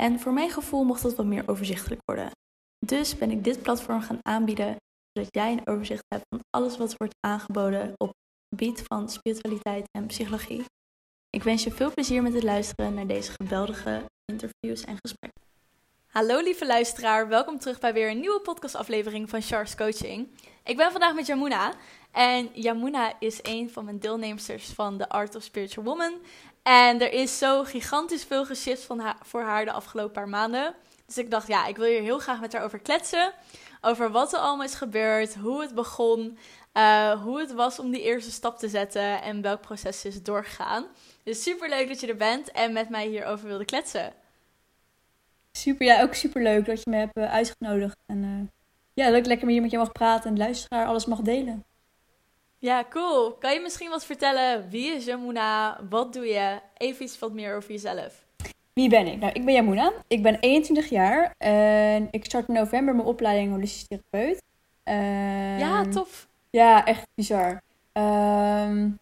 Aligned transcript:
En 0.00 0.20
voor 0.20 0.32
mijn 0.32 0.50
gevoel 0.50 0.84
mocht 0.84 1.02
dat 1.02 1.14
wat 1.14 1.26
meer 1.26 1.48
overzichtelijk 1.48 2.00
worden. 2.04 2.30
Dus 2.86 3.18
ben 3.18 3.30
ik 3.30 3.44
dit 3.44 3.62
platform 3.62 4.00
gaan 4.00 4.18
aanbieden, 4.22 4.76
zodat 5.12 5.34
jij 5.34 5.52
een 5.52 5.66
overzicht 5.66 6.04
hebt 6.08 6.24
van 6.28 6.40
alles 6.50 6.76
wat 6.76 6.94
wordt 6.96 7.14
aangeboden 7.20 7.92
op 7.96 8.08
het 8.08 8.58
gebied 8.58 8.82
van 8.86 9.08
spiritualiteit 9.08 9.88
en 9.90 10.06
psychologie. 10.06 10.64
Ik 11.30 11.42
wens 11.42 11.64
je 11.64 11.70
veel 11.70 11.92
plezier 11.92 12.22
met 12.22 12.34
het 12.34 12.42
luisteren 12.42 12.94
naar 12.94 13.06
deze 13.06 13.32
geweldige 13.40 14.04
interviews 14.24 14.84
en 14.84 14.96
gesprekken. 15.00 15.42
Hallo 16.06 16.40
lieve 16.40 16.66
luisteraar, 16.66 17.28
welkom 17.28 17.58
terug 17.58 17.78
bij 17.78 17.92
weer 17.92 18.10
een 18.10 18.20
nieuwe 18.20 18.40
podcastaflevering 18.40 19.30
van 19.30 19.42
Charles 19.42 19.74
Coaching. 19.74 20.28
Ik 20.64 20.76
ben 20.76 20.90
vandaag 20.90 21.14
met 21.14 21.26
Jamuna 21.26 21.74
en 22.12 22.50
Jamuna 22.52 23.12
is 23.18 23.38
een 23.42 23.70
van 23.70 23.84
mijn 23.84 23.98
deelnemsters 23.98 24.66
van 24.66 24.98
The 24.98 25.08
Art 25.08 25.34
of 25.34 25.42
Spiritual 25.42 25.86
Woman. 25.86 26.12
En 26.62 27.00
er 27.00 27.12
is 27.12 27.38
zo 27.38 27.64
gigantisch 27.64 28.24
veel 28.24 28.44
geshift 28.44 28.82
van 28.82 28.98
haar, 28.98 29.16
voor 29.22 29.42
haar 29.42 29.64
de 29.64 29.72
afgelopen 29.72 30.12
paar 30.12 30.28
maanden. 30.28 30.74
Dus 31.06 31.18
ik 31.18 31.30
dacht, 31.30 31.46
ja, 31.46 31.66
ik 31.66 31.76
wil 31.76 31.86
hier 31.86 32.02
heel 32.02 32.18
graag 32.18 32.40
met 32.40 32.52
haar 32.52 32.62
over 32.62 32.78
kletsen. 32.78 33.32
Over 33.80 34.10
wat 34.10 34.32
er 34.32 34.38
allemaal 34.38 34.66
is 34.66 34.74
gebeurd, 34.74 35.34
hoe 35.34 35.60
het 35.60 35.74
begon, 35.74 36.38
uh, 36.74 37.22
hoe 37.22 37.40
het 37.40 37.52
was 37.52 37.78
om 37.78 37.90
die 37.90 38.02
eerste 38.02 38.30
stap 38.30 38.58
te 38.58 38.68
zetten 38.68 39.22
en 39.22 39.42
welk 39.42 39.60
proces 39.60 40.04
is 40.04 40.22
doorgegaan. 40.22 40.86
Dus 41.22 41.42
super 41.42 41.68
leuk 41.68 41.88
dat 41.88 42.00
je 42.00 42.06
er 42.06 42.16
bent 42.16 42.50
en 42.50 42.72
met 42.72 42.88
mij 42.88 43.06
hierover 43.06 43.46
wilde 43.46 43.64
kletsen. 43.64 44.12
Super, 45.52 45.86
ja, 45.86 46.02
ook 46.02 46.14
super 46.14 46.42
leuk 46.42 46.66
dat 46.66 46.82
je 46.82 46.90
me 46.90 46.96
hebt 46.96 47.16
uh, 47.16 47.32
uitgenodigd. 47.32 47.96
En 48.06 48.22
uh, 48.22 48.48
ja, 48.94 49.10
leuk 49.10 49.26
lekker 49.26 49.48
hier 49.48 49.62
met 49.62 49.70
je 49.70 49.78
mag 49.78 49.92
praten 49.92 50.30
en 50.30 50.38
luisteraar 50.38 50.86
alles 50.86 51.06
mag 51.06 51.20
delen. 51.20 51.64
Ja, 52.60 52.84
cool. 52.90 53.32
Kan 53.32 53.52
je 53.52 53.60
misschien 53.60 53.90
wat 53.90 54.04
vertellen? 54.04 54.68
Wie 54.68 54.90
is 54.90 55.04
Jamuna? 55.04 55.80
Wat 55.88 56.12
doe 56.12 56.26
je? 56.26 56.60
Even 56.76 57.04
iets 57.04 57.18
wat 57.18 57.32
meer 57.32 57.56
over 57.56 57.70
jezelf. 57.70 58.24
Wie 58.72 58.88
ben 58.88 59.06
ik? 59.06 59.18
Nou, 59.18 59.32
ik 59.32 59.44
ben 59.44 59.54
Jamuna. 59.54 59.92
Ik 60.06 60.22
ben 60.22 60.38
21 60.40 60.88
jaar 60.88 61.34
en 61.38 62.08
ik 62.10 62.24
start 62.24 62.48
in 62.48 62.54
november 62.54 62.94
mijn 62.94 63.06
opleiding 63.06 63.52
holistisch 63.52 63.86
therapeut. 63.86 64.42
Ja, 65.60 65.84
tof. 65.84 66.28
Ja, 66.50 66.86
echt 66.86 67.06
bizar. 67.14 67.62
Um, 67.92 68.98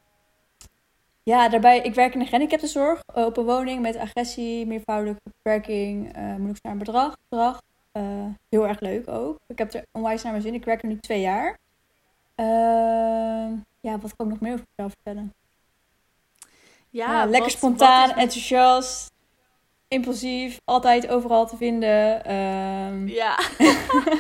ja, 1.22 1.48
daarbij, 1.48 1.81
ik 1.81 1.95
werk 1.95 2.12
in 2.12 2.19
de 2.19 2.25
gehandicaptenzorg 2.25 3.03
uh, 3.17 3.25
op 3.25 3.37
een 3.37 3.45
woning 3.45 3.83
met 3.83 3.97
agressie, 3.97 4.67
meervoudige 4.67 5.20
beperking, 5.22 6.17
uh, 6.17 6.34
moeilijk 6.34 6.62
naar 6.62 6.77
bedrag. 6.77 7.17
bedrag. 7.28 7.62
Uh, 7.93 8.03
heel 8.48 8.69
erg 8.69 8.81
leuk 8.81 9.09
ook. 9.09 9.39
Ik 9.47 9.59
heb 9.59 9.75
er 9.75 9.84
onwijs 9.93 10.22
naar 10.22 10.33
mijn 10.33 10.45
zin. 10.45 10.55
Ik 10.55 10.65
werk 10.65 10.83
er 10.83 10.89
nu 10.89 10.98
twee 10.98 11.20
jaar. 11.20 11.59
Ehm, 12.39 13.53
ja, 13.81 13.98
wat 13.98 14.17
kan 14.17 14.27
ik 14.27 14.33
nog 14.33 14.41
meer 14.41 14.53
over 14.53 14.64
mezelf 14.77 14.92
vertellen? 14.92 15.34
Ja, 16.91 17.25
lekker 17.25 17.41
wat, 17.41 17.50
spontaan, 17.50 18.08
wat 18.08 18.17
is... 18.17 18.22
enthousiast, 18.22 19.11
impulsief, 19.89 20.61
altijd 20.64 21.09
overal 21.09 21.47
te 21.47 21.56
vinden. 21.56 22.33
Um... 22.34 23.09
Ja. 23.09 23.39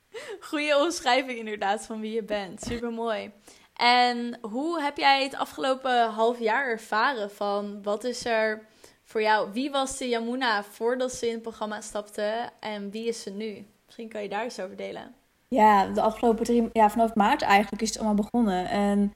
Goede 0.48 0.78
omschrijving 0.78 1.38
inderdaad 1.38 1.86
van 1.86 2.00
wie 2.00 2.12
je 2.12 2.22
bent. 2.22 2.62
Super 2.62 2.92
mooi. 2.92 3.32
En 3.74 4.38
hoe 4.40 4.82
heb 4.82 4.96
jij 4.96 5.22
het 5.22 5.34
afgelopen 5.34 6.08
half 6.10 6.38
jaar 6.38 6.68
ervaren 6.68 7.30
van 7.30 7.82
wat 7.82 8.04
is 8.04 8.24
er 8.24 8.66
voor 9.04 9.22
jou? 9.22 9.52
Wie 9.52 9.70
was 9.70 9.98
de 9.98 10.08
Yamuna 10.08 10.64
voordat 10.64 11.12
ze 11.12 11.26
in 11.26 11.32
het 11.32 11.42
programma 11.42 11.80
stapte 11.80 12.50
en 12.60 12.90
wie 12.90 13.06
is 13.08 13.22
ze 13.22 13.30
nu? 13.30 13.66
Misschien 13.86 14.08
kan 14.08 14.22
je 14.22 14.28
daar 14.28 14.44
eens 14.44 14.60
over 14.60 14.76
delen. 14.76 15.14
Ja, 15.54 15.86
de 15.86 16.00
afgelopen 16.00 16.44
drie, 16.44 16.68
ja, 16.72 16.90
vanaf 16.90 17.14
maart 17.14 17.42
eigenlijk 17.42 17.82
is 17.82 17.88
het 17.88 17.98
allemaal 17.98 18.24
begonnen. 18.24 18.68
En 18.68 19.14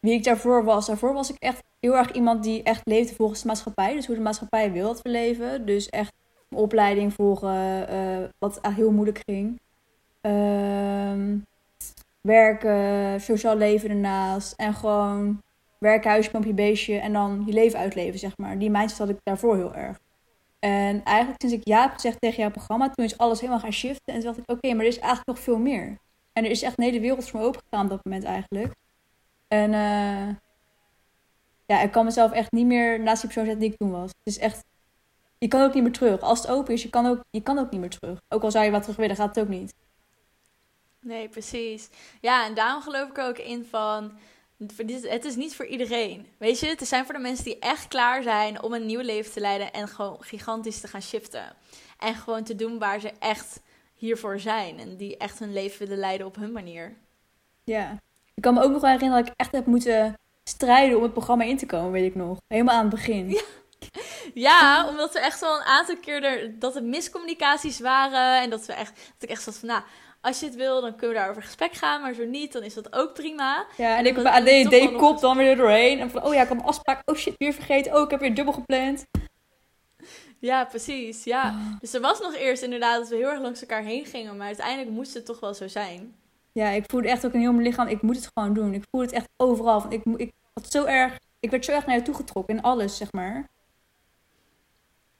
wie 0.00 0.12
ik 0.12 0.24
daarvoor 0.24 0.64
was, 0.64 0.86
daarvoor 0.86 1.12
was 1.12 1.30
ik 1.30 1.36
echt 1.38 1.62
heel 1.80 1.96
erg 1.96 2.12
iemand 2.12 2.42
die 2.42 2.62
echt 2.62 2.80
leefde 2.84 3.14
volgens 3.14 3.40
de 3.40 3.46
maatschappij. 3.46 3.94
Dus 3.94 4.06
hoe 4.06 4.14
de 4.14 4.20
maatschappij 4.20 4.72
wil 4.72 4.86
dat 4.86 5.02
we 5.02 5.08
leven. 5.08 5.66
Dus 5.66 5.88
echt 5.88 6.12
opleiding 6.50 7.12
volgen, 7.12 7.54
uh, 7.90 8.28
wat 8.38 8.60
eigenlijk 8.60 8.76
heel 8.76 8.90
moeilijk 8.90 9.20
ging. 9.26 9.60
Uh, 10.22 11.38
werken, 12.20 13.20
sociaal 13.20 13.56
leven 13.56 13.90
ernaast. 13.90 14.52
En 14.56 14.74
gewoon 14.74 15.42
werken, 15.78 16.10
huisje, 16.10 16.30
pompje, 16.30 16.52
beestje. 16.52 16.98
En 16.98 17.12
dan 17.12 17.42
je 17.46 17.52
leven 17.52 17.78
uitleven, 17.78 18.18
zeg 18.18 18.36
maar. 18.36 18.58
Die 18.58 18.70
mindset 18.70 18.98
had 18.98 19.08
ik 19.08 19.18
daarvoor 19.22 19.56
heel 19.56 19.74
erg. 19.74 20.00
En 20.64 21.04
eigenlijk 21.04 21.40
sinds 21.40 21.56
ik 21.56 21.64
ja 21.64 21.82
heb 21.82 21.92
gezegd 21.92 22.20
tegen 22.20 22.40
jouw 22.40 22.50
programma, 22.50 22.90
toen 22.90 23.04
is 23.04 23.18
alles 23.18 23.40
helemaal 23.40 23.60
gaan 23.60 23.72
shiften. 23.72 24.14
En 24.14 24.14
toen 24.14 24.24
dacht 24.24 24.38
ik, 24.38 24.50
oké, 24.50 24.68
maar 24.74 24.84
er 24.84 24.90
is 24.90 24.98
eigenlijk 24.98 25.26
nog 25.26 25.38
veel 25.38 25.58
meer. 25.58 25.98
En 26.32 26.44
er 26.44 26.50
is 26.50 26.62
echt 26.62 26.78
een 26.78 26.84
hele 26.84 27.00
wereld 27.00 27.28
voor 27.28 27.40
me 27.40 27.46
opengegaan 27.46 27.84
op 27.84 27.90
dat 27.90 28.04
moment 28.04 28.24
eigenlijk. 28.24 28.74
En 29.48 29.72
uh, 29.72 30.34
ja, 31.66 31.80
ik 31.80 31.90
kan 31.90 32.04
mezelf 32.04 32.32
echt 32.32 32.52
niet 32.52 32.66
meer 32.66 33.00
naast 33.00 33.20
die 33.20 33.30
persoon 33.30 33.44
zetten 33.44 33.62
die 33.62 33.70
ik 33.72 33.78
toen 33.78 33.90
was. 33.90 34.08
Het 34.08 34.34
is 34.34 34.38
echt, 34.38 34.64
je 35.38 35.48
kan 35.48 35.62
ook 35.62 35.74
niet 35.74 35.82
meer 35.82 35.92
terug. 35.92 36.20
Als 36.20 36.38
het 36.38 36.50
open 36.50 36.74
is, 36.74 36.82
je 36.82 36.90
kan 36.90 37.06
ook, 37.06 37.20
je 37.30 37.42
kan 37.42 37.58
ook 37.58 37.70
niet 37.70 37.80
meer 37.80 37.98
terug. 37.98 38.20
Ook 38.28 38.42
al 38.42 38.50
zou 38.50 38.64
je 38.64 38.70
wat 38.70 38.80
terug 38.80 38.96
willen, 38.96 39.16
gaat 39.16 39.34
het 39.34 39.44
ook 39.44 39.50
niet. 39.50 39.74
Nee, 41.00 41.28
precies. 41.28 41.88
Ja, 42.20 42.46
en 42.46 42.54
daarom 42.54 42.82
geloof 42.82 43.08
ik 43.08 43.18
ook 43.18 43.38
in 43.38 43.64
van. 43.64 44.12
Het 45.02 45.24
is 45.24 45.36
niet 45.36 45.56
voor 45.56 45.66
iedereen. 45.66 46.26
Weet 46.38 46.60
je, 46.60 46.66
het 46.66 46.88
zijn 46.88 47.04
voor 47.04 47.14
de 47.14 47.20
mensen 47.20 47.44
die 47.44 47.58
echt 47.58 47.88
klaar 47.88 48.22
zijn 48.22 48.62
om 48.62 48.72
een 48.72 48.86
nieuw 48.86 49.00
leven 49.00 49.32
te 49.32 49.40
leiden 49.40 49.72
en 49.72 49.88
gewoon 49.88 50.16
gigantisch 50.20 50.80
te 50.80 50.88
gaan 50.88 51.02
shiften. 51.02 51.56
En 51.98 52.14
gewoon 52.14 52.44
te 52.44 52.54
doen 52.54 52.78
waar 52.78 53.00
ze 53.00 53.12
echt 53.18 53.60
hiervoor 53.94 54.38
zijn. 54.38 54.78
En 54.78 54.96
die 54.96 55.16
echt 55.16 55.38
hun 55.38 55.52
leven 55.52 55.78
willen 55.78 55.98
leiden 55.98 56.26
op 56.26 56.36
hun 56.36 56.52
manier. 56.52 56.96
Ja. 57.64 57.98
Ik 58.34 58.42
kan 58.42 58.54
me 58.54 58.62
ook 58.62 58.72
nog 58.72 58.80
wel 58.80 58.90
herinneren 58.90 59.24
dat 59.24 59.32
ik 59.32 59.40
echt 59.40 59.52
heb 59.52 59.66
moeten 59.66 60.18
strijden 60.44 60.96
om 60.96 61.02
het 61.02 61.12
programma 61.12 61.44
in 61.44 61.56
te 61.56 61.66
komen, 61.66 61.90
weet 61.90 62.06
ik 62.06 62.14
nog. 62.14 62.38
Helemaal 62.48 62.74
aan 62.74 62.86
het 62.86 62.94
begin. 62.94 63.28
Ja. 63.30 63.42
Ja, 64.34 64.88
omdat 64.88 65.14
er 65.14 65.22
echt 65.22 65.40
wel 65.40 65.56
een 65.56 65.66
aantal 65.66 65.96
keer 65.96 66.24
er, 66.24 66.58
dat 66.58 66.76
er 66.76 66.82
miscommunicaties 66.82 67.80
waren. 67.80 68.42
En 68.42 68.50
dat 68.50 68.66
we 68.66 68.72
echt, 68.72 68.94
dat 68.94 69.22
ik 69.22 69.28
echt 69.28 69.42
zat 69.42 69.56
van, 69.56 69.68
nou, 69.68 69.82
als 70.24 70.40
je 70.40 70.46
het 70.46 70.54
wil, 70.54 70.80
dan 70.80 70.96
kunnen 70.96 71.16
we 71.16 71.22
daar 71.22 71.30
over 71.30 71.42
gesprek 71.42 71.72
gaan. 71.72 72.00
Maar 72.00 72.14
zo 72.14 72.24
niet, 72.24 72.52
dan 72.52 72.62
is 72.62 72.74
dat 72.74 72.92
ook 72.92 73.14
prima. 73.14 73.66
Ja, 73.76 73.96
en 73.96 74.06
ik 74.06 74.14
heb 74.14 74.24
mijn 74.24 74.66
ADD-kop 74.66 75.20
dan 75.20 75.36
weer 75.36 75.56
doorheen. 75.56 75.98
En 75.98 76.10
van, 76.10 76.24
oh 76.24 76.34
ja, 76.34 76.42
ik 76.42 76.48
heb 76.48 76.58
een 76.58 76.64
afspraak. 76.64 77.02
Oh 77.04 77.16
shit, 77.16 77.34
weer 77.38 77.52
vergeten. 77.52 77.94
Oh, 77.94 78.02
ik 78.02 78.10
heb 78.10 78.20
weer 78.20 78.34
dubbel 78.34 78.54
gepland. 78.54 79.04
Ja, 80.38 80.64
precies. 80.64 81.24
Ja. 81.24 81.48
Oh. 81.48 81.80
Dus 81.80 81.94
er 81.94 82.00
was 82.00 82.20
nog 82.20 82.34
eerst 82.34 82.62
inderdaad 82.62 82.98
dat 82.98 83.08
we 83.08 83.16
heel 83.16 83.30
erg 83.30 83.40
langs 83.40 83.60
elkaar 83.60 83.82
heen 83.82 84.04
gingen. 84.06 84.36
Maar 84.36 84.46
uiteindelijk 84.46 84.90
moest 84.90 85.14
het 85.14 85.26
toch 85.26 85.40
wel 85.40 85.54
zo 85.54 85.68
zijn. 85.68 86.14
Ja, 86.52 86.68
ik 86.68 86.84
voelde 86.86 87.08
echt 87.08 87.26
ook 87.26 87.32
in 87.32 87.40
heel 87.40 87.52
mijn 87.52 87.66
lichaam. 87.66 87.86
Ik 87.86 88.02
moet 88.02 88.16
het 88.16 88.30
gewoon 88.34 88.54
doen. 88.54 88.74
Ik 88.74 88.84
voel 88.90 89.00
het 89.00 89.12
echt 89.12 89.28
overal. 89.36 89.80
Want 89.80 89.92
ik, 89.92 90.02
ik 90.16 90.32
had 90.52 90.70
zo 90.70 90.84
erg... 90.84 91.18
Ik 91.40 91.50
werd 91.50 91.64
zo 91.64 91.72
erg 91.72 91.86
naar 91.86 91.96
je 91.96 92.02
toe 92.02 92.14
getrokken 92.14 92.56
in 92.56 92.62
alles, 92.62 92.96
zeg 92.96 93.12
maar. 93.12 93.48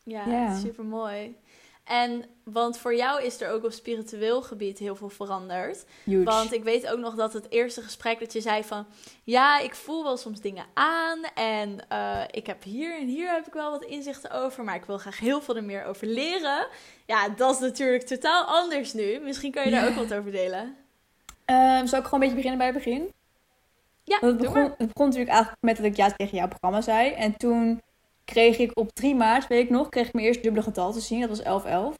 Ja, 0.05 0.27
ja. 0.27 0.57
super 0.57 0.85
mooi. 0.85 1.37
En 1.85 2.25
want 2.45 2.79
voor 2.79 2.95
jou 2.95 3.23
is 3.23 3.41
er 3.41 3.51
ook 3.51 3.65
op 3.65 3.73
spiritueel 3.73 4.43
gebied 4.43 4.79
heel 4.79 4.97
veel 4.97 5.09
veranderd. 5.09 5.85
Huge. 6.05 6.25
Want 6.25 6.53
ik 6.53 6.63
weet 6.63 6.87
ook 6.91 6.99
nog 6.99 7.15
dat 7.15 7.33
het 7.33 7.51
eerste 7.51 7.83
gesprek 7.83 8.19
dat 8.19 8.33
je 8.33 8.41
zei 8.41 8.65
van... 8.65 8.87
Ja, 9.25 9.59
ik 9.59 9.75
voel 9.75 10.03
wel 10.03 10.17
soms 10.17 10.41
dingen 10.41 10.65
aan. 10.75 11.19
En 11.35 11.79
uh, 11.93 12.21
ik 12.31 12.47
heb 12.47 12.63
hier 12.63 12.99
en 12.99 13.07
hier 13.07 13.33
heb 13.33 13.47
ik 13.47 13.53
wel 13.53 13.71
wat 13.71 13.85
inzichten 13.85 14.31
over. 14.31 14.65
Maar 14.65 14.75
ik 14.75 14.85
wil 14.85 14.99
graag 14.99 15.19
heel 15.19 15.41
veel 15.41 15.57
er 15.57 15.65
meer 15.65 15.85
over 15.85 16.07
leren. 16.07 16.67
Ja, 17.07 17.29
dat 17.29 17.55
is 17.55 17.61
natuurlijk 17.61 18.03
totaal 18.03 18.45
anders 18.45 18.93
nu. 18.93 19.19
Misschien 19.19 19.53
kan 19.53 19.65
je 19.65 19.71
daar 19.71 19.89
ook 19.89 19.95
wat 19.95 20.15
over 20.15 20.31
delen. 20.31 20.77
Um, 21.47 21.87
zal 21.87 21.99
ik 21.99 22.05
gewoon 22.05 22.11
een 22.13 22.21
beetje 22.21 22.35
beginnen 22.35 22.59
bij 22.59 22.67
het 22.67 22.77
begin? 22.77 23.13
Ja, 24.05 24.19
het 24.21 24.39
begon, 24.39 24.75
het 24.79 24.93
begon 24.93 25.07
natuurlijk 25.07 25.31
eigenlijk 25.31 25.63
met 25.63 25.77
dat 25.77 25.87
ik 25.87 25.97
ja 25.97 26.11
tegen 26.11 26.37
jouw 26.37 26.49
programma 26.49 26.81
zei. 26.81 27.11
En 27.11 27.37
toen 27.37 27.83
kreeg 28.25 28.59
ik 28.59 28.79
op 28.79 28.93
3 28.93 29.15
maart, 29.15 29.47
weet 29.47 29.65
ik 29.65 29.71
nog, 29.71 29.89
kreeg 29.89 30.07
ik 30.07 30.13
mijn 30.13 30.27
eerste 30.27 30.43
dubbele 30.43 30.65
getal 30.65 30.93
te 30.93 31.01
zien. 31.01 31.21
Dat 31.21 31.43
was 31.43 31.95
11-11. 31.95 31.99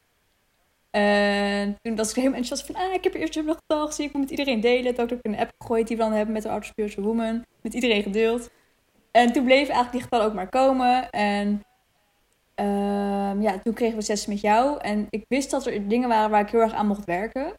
En 0.91 1.77
toen 1.81 1.95
was 2.01 2.09
ik 2.09 2.15
helemaal 2.15 2.37
enthousiast 2.37 2.71
van, 2.71 2.85
ah, 2.85 2.93
ik 2.93 3.03
heb 3.03 3.13
eerst 3.13 3.33
dubbele 3.33 3.57
getal 3.57 3.87
gezien. 3.87 4.05
Ik 4.05 4.13
moet 4.13 4.21
met 4.21 4.31
iedereen 4.31 4.59
delen. 4.59 4.85
Het 4.85 5.01
ook 5.01 5.11
ik 5.11 5.19
een 5.21 5.37
app 5.37 5.51
gegooid 5.57 5.87
die 5.87 5.97
we 5.97 6.03
dan 6.03 6.11
hebben 6.11 6.33
met 6.33 6.43
de 6.43 6.49
Art 6.49 6.65
Spiritual 6.65 7.05
Woman. 7.05 7.45
Met 7.61 7.73
iedereen 7.73 8.03
gedeeld. 8.03 8.49
En 9.11 9.31
toen 9.31 9.43
bleef 9.43 9.57
eigenlijk 9.57 9.91
die 9.91 10.01
getallen 10.01 10.25
ook 10.25 10.33
maar 10.33 10.49
komen. 10.49 11.09
En 11.09 11.63
uh, 12.59 13.41
ja, 13.41 13.59
toen 13.63 13.73
kregen 13.73 13.97
we 13.97 14.03
sessies 14.03 14.27
met 14.27 14.41
jou. 14.41 14.79
En 14.79 15.07
ik 15.09 15.25
wist 15.27 15.51
dat 15.51 15.65
er 15.65 15.87
dingen 15.87 16.09
waren 16.09 16.29
waar 16.29 16.41
ik 16.41 16.49
heel 16.49 16.59
erg 16.59 16.73
aan 16.73 16.87
mocht 16.87 17.05
werken. 17.05 17.53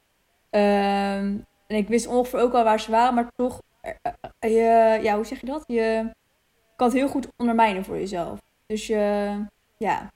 Uh, 0.51 1.17
en 1.17 1.47
ik 1.67 1.89
wist 1.89 2.07
ongeveer 2.07 2.41
ook 2.41 2.53
al 2.53 2.65
waar 2.65 2.81
ze 2.81 2.91
waren, 2.91 3.15
maar 3.15 3.31
toch, 3.37 3.63
uh, 4.41 5.03
ja, 5.03 5.15
hoe 5.15 5.25
zeg 5.25 5.41
je 5.41 5.47
dat? 5.47 5.65
Je 5.67 6.11
kan 6.77 6.87
het 6.87 6.97
heel 6.97 7.09
goed 7.09 7.29
ondermijnen 7.37 7.85
voor 7.85 7.97
jezelf. 7.97 8.41
Dus 8.67 8.87
je, 8.87 9.45
ja. 9.77 10.13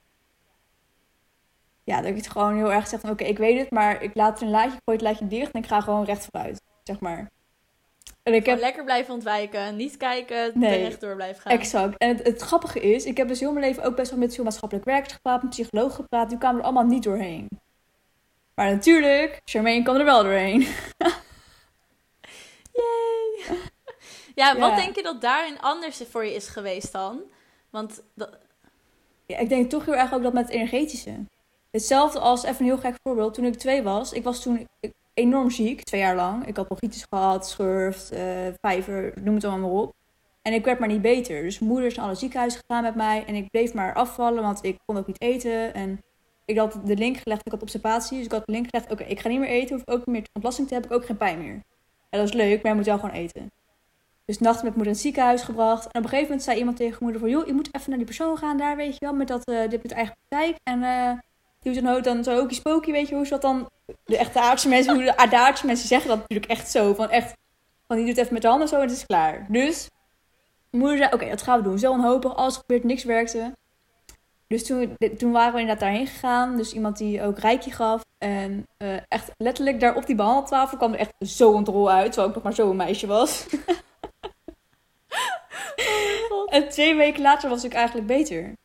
ja, 1.83 1.97
dat 1.97 2.09
ik 2.09 2.15
het 2.15 2.29
gewoon 2.29 2.55
heel 2.55 2.71
erg 2.71 2.87
zeg 2.87 2.99
van 2.99 3.09
oké, 3.09 3.23
ik 3.23 3.37
weet 3.37 3.59
het, 3.59 3.71
maar 3.71 4.03
ik 4.03 4.15
laat 4.15 4.37
er 4.37 4.45
een 4.45 4.51
laadje, 4.51 4.77
ik 4.77 4.81
gooi 4.85 4.97
het 4.97 5.07
laadje 5.07 5.27
dicht 5.27 5.51
en 5.51 5.61
ik 5.61 5.67
ga 5.67 5.81
gewoon 5.81 6.05
recht 6.05 6.27
vooruit, 6.31 6.61
zeg 6.83 6.99
maar. 6.99 7.31
En 8.23 8.33
ik 8.33 8.45
heb... 8.45 8.59
lekker 8.59 8.83
blijven 8.83 9.13
ontwijken, 9.13 9.75
niet 9.75 9.97
kijken, 9.97 10.51
nee, 10.59 10.81
rechtdoor 10.81 11.15
blijven 11.15 11.41
gaan. 11.41 11.51
Exact. 11.51 11.97
En 11.97 12.07
het, 12.07 12.23
het, 12.23 12.41
grappige 12.41 12.79
is, 12.79 13.05
ik 13.05 13.17
heb 13.17 13.27
dus 13.27 13.39
heel 13.39 13.53
mijn 13.53 13.65
leven 13.65 13.83
ook 13.83 13.95
best 13.95 14.09
wel 14.09 14.19
met 14.19 14.35
veel 14.35 14.43
maatschappelijk 14.43 14.85
werkers 14.85 15.13
gepraat, 15.13 15.41
met 15.41 15.51
psychologen 15.51 15.95
gepraat, 15.95 16.29
die 16.29 16.37
kwamen 16.37 16.59
er 16.59 16.65
allemaal 16.65 16.85
niet 16.85 17.03
doorheen. 17.03 17.47
Maar 18.55 18.71
natuurlijk, 18.71 19.41
Charmaine 19.45 19.83
kwam 19.83 19.95
er 19.95 20.05
wel 20.05 20.23
doorheen. 20.23 20.61
Yay! 22.73 23.57
Ja, 24.35 24.57
wat 24.57 24.75
denk 24.75 24.95
je 24.95 25.03
dat 25.03 25.21
daarin 25.21 25.59
anders 25.59 26.01
voor 26.09 26.25
je 26.25 26.33
is 26.33 26.47
geweest 26.47 26.91
dan? 26.91 27.21
Want 27.71 28.03
dat... 28.13 28.37
ja, 29.25 29.37
ik 29.37 29.49
denk 29.49 29.69
toch 29.69 29.85
heel 29.85 29.95
erg 29.95 30.13
ook 30.13 30.23
dat 30.23 30.33
met 30.33 30.45
het 30.45 30.53
energetische. 30.53 31.11
Hetzelfde 31.71 32.19
als, 32.19 32.43
even 32.43 32.59
een 32.59 32.65
heel 32.65 32.77
gek 32.77 32.95
voorbeeld, 33.03 33.33
toen 33.33 33.45
ik 33.45 33.55
twee 33.55 33.83
was. 33.83 34.13
Ik 34.13 34.23
was 34.23 34.41
toen 34.41 34.67
enorm 35.13 35.49
ziek, 35.49 35.83
twee 35.83 36.01
jaar 36.01 36.15
lang. 36.15 36.47
Ik 36.47 36.55
had 36.55 36.65
bronchitis 36.65 37.05
gehad, 37.09 37.49
schurft, 37.49 38.13
uh, 38.13 38.19
vijver, 38.61 39.13
noem 39.21 39.35
het 39.35 39.43
allemaal 39.43 39.69
maar 39.69 39.81
op. 39.81 39.93
En 40.41 40.53
ik 40.53 40.65
werd 40.65 40.79
maar 40.79 40.87
niet 40.87 41.01
beter. 41.01 41.43
Dus 41.43 41.59
moeder 41.59 41.85
is 41.85 41.95
naar 41.95 42.05
alle 42.05 42.15
ziekenhuis 42.15 42.55
gegaan 42.55 42.83
met 42.83 42.95
mij. 42.95 43.25
En 43.25 43.35
ik 43.35 43.49
bleef 43.51 43.73
maar 43.73 43.93
afvallen, 43.93 44.43
want 44.43 44.63
ik 44.63 44.77
kon 44.85 44.97
ook 44.97 45.07
niet 45.07 45.21
eten. 45.21 45.73
En 45.73 46.01
ik 46.45 46.57
had 46.57 46.79
de 46.85 46.95
link 46.95 47.17
gelegd, 47.17 47.45
ik 47.45 47.51
had 47.51 47.61
observatie. 47.61 48.17
Dus 48.17 48.25
ik 48.25 48.31
had 48.31 48.45
de 48.45 48.51
link 48.51 48.67
gelegd, 48.69 48.91
oké, 48.91 49.03
ik 49.03 49.19
ga 49.19 49.29
niet 49.29 49.39
meer 49.39 49.49
eten. 49.49 49.75
Hoef 49.75 49.95
ook 49.95 50.05
niet 50.05 50.15
meer 50.15 50.27
ontlasting 50.33 50.67
te 50.67 50.73
hebben, 50.73 50.91
ik 50.91 50.97
ook 50.97 51.05
geen 51.05 51.17
pijn 51.17 51.37
meer. 51.37 51.63
En 52.09 52.19
dat 52.19 52.27
is 52.27 52.33
leuk, 52.33 52.61
maar 52.61 52.71
je 52.71 52.77
moet 52.77 52.85
wel 52.85 52.99
gewoon 52.99 53.15
eten. 53.15 53.51
Dus 54.31 54.39
nacht 54.39 54.63
met 54.63 54.75
moeder 54.75 54.85
in 54.85 54.91
het 54.91 55.01
ziekenhuis 55.01 55.41
gebracht. 55.41 55.83
En 55.83 55.89
op 55.89 55.95
een 55.95 56.03
gegeven 56.03 56.23
moment 56.23 56.43
zei 56.43 56.57
iemand 56.57 56.77
tegen 56.77 56.97
moeder 56.99 57.21
van... 57.21 57.29
joh, 57.29 57.45
je 57.45 57.53
moet 57.53 57.69
even 57.71 57.89
naar 57.89 57.97
die 57.97 58.07
persoon 58.07 58.37
gaan 58.37 58.57
daar, 58.57 58.75
weet 58.75 58.93
je 58.93 58.99
wel. 58.99 59.13
Met 59.13 59.27
dat, 59.27 59.49
uh, 59.49 59.69
dit 59.69 59.83
met 59.83 59.91
eigen 59.91 60.15
praktijk. 60.27 60.57
En 60.63 60.79
uh, 60.79 61.11
die 61.59 61.81
dan, 61.81 62.01
dan 62.01 62.23
zo 62.23 62.39
ook 62.39 62.49
die 62.49 62.57
spooky, 62.57 62.91
weet 62.91 63.07
je 63.07 63.15
hoe 63.15 63.23
ze 63.23 63.29
dat 63.29 63.41
dan... 63.41 63.69
De 64.05 64.17
echte 64.17 64.39
aardse 64.39 64.69
mensen, 64.75 64.93
hoe 64.93 65.03
de 65.03 65.37
aardse 65.37 65.65
mensen 65.65 65.87
zeggen 65.87 66.09
dat 66.09 66.17
natuurlijk 66.19 66.51
echt 66.51 66.69
zo. 66.71 66.93
Van 66.93 67.09
echt, 67.09 67.33
van 67.87 67.97
die 67.97 68.05
doet 68.05 68.17
even 68.17 68.33
met 68.33 68.41
de 68.41 68.47
handen 68.47 68.67
zo 68.67 68.75
en 68.75 68.81
het 68.81 68.91
is 68.91 69.05
klaar. 69.05 69.45
Dus 69.49 69.89
moeder 70.69 70.97
zei, 70.97 71.13
oké, 71.13 71.29
dat 71.29 71.41
gaan 71.41 71.57
we 71.57 71.63
doen. 71.63 71.79
Zo 71.79 71.91
onhopig, 71.91 72.35
alles 72.35 72.57
gebeurt, 72.57 72.83
niks 72.83 73.03
werkte. 73.03 73.53
Dus 74.47 74.65
toen, 74.65 74.97
toen 75.17 75.31
waren 75.31 75.53
we 75.53 75.59
inderdaad 75.59 75.83
daarheen 75.83 76.07
gegaan. 76.07 76.57
Dus 76.57 76.73
iemand 76.73 76.97
die 76.97 77.21
ook 77.21 77.39
rijkje 77.39 77.71
gaf. 77.71 78.01
En 78.17 78.67
uh, 78.77 78.95
echt 79.07 79.31
letterlijk 79.37 79.79
daar 79.79 79.95
op 79.95 80.05
die 80.05 80.15
behandeltafel 80.15 80.77
kwam 80.77 80.93
er 80.93 80.99
echt 80.99 81.13
zo 81.19 81.55
een 81.55 81.65
rol 81.65 81.91
uit. 81.91 82.05
Terwijl 82.05 82.27
ik 82.27 82.35
nog 82.35 82.43
maar 82.43 82.53
zo 82.53 82.69
een 82.69 82.75
meisje 82.75 83.07
was. 83.07 83.45
en 86.51 86.69
twee 86.69 86.95
weken 86.95 87.21
later 87.21 87.49
was 87.49 87.63
ik 87.63 87.73
eigenlijk 87.73 88.07
beter. 88.07 88.55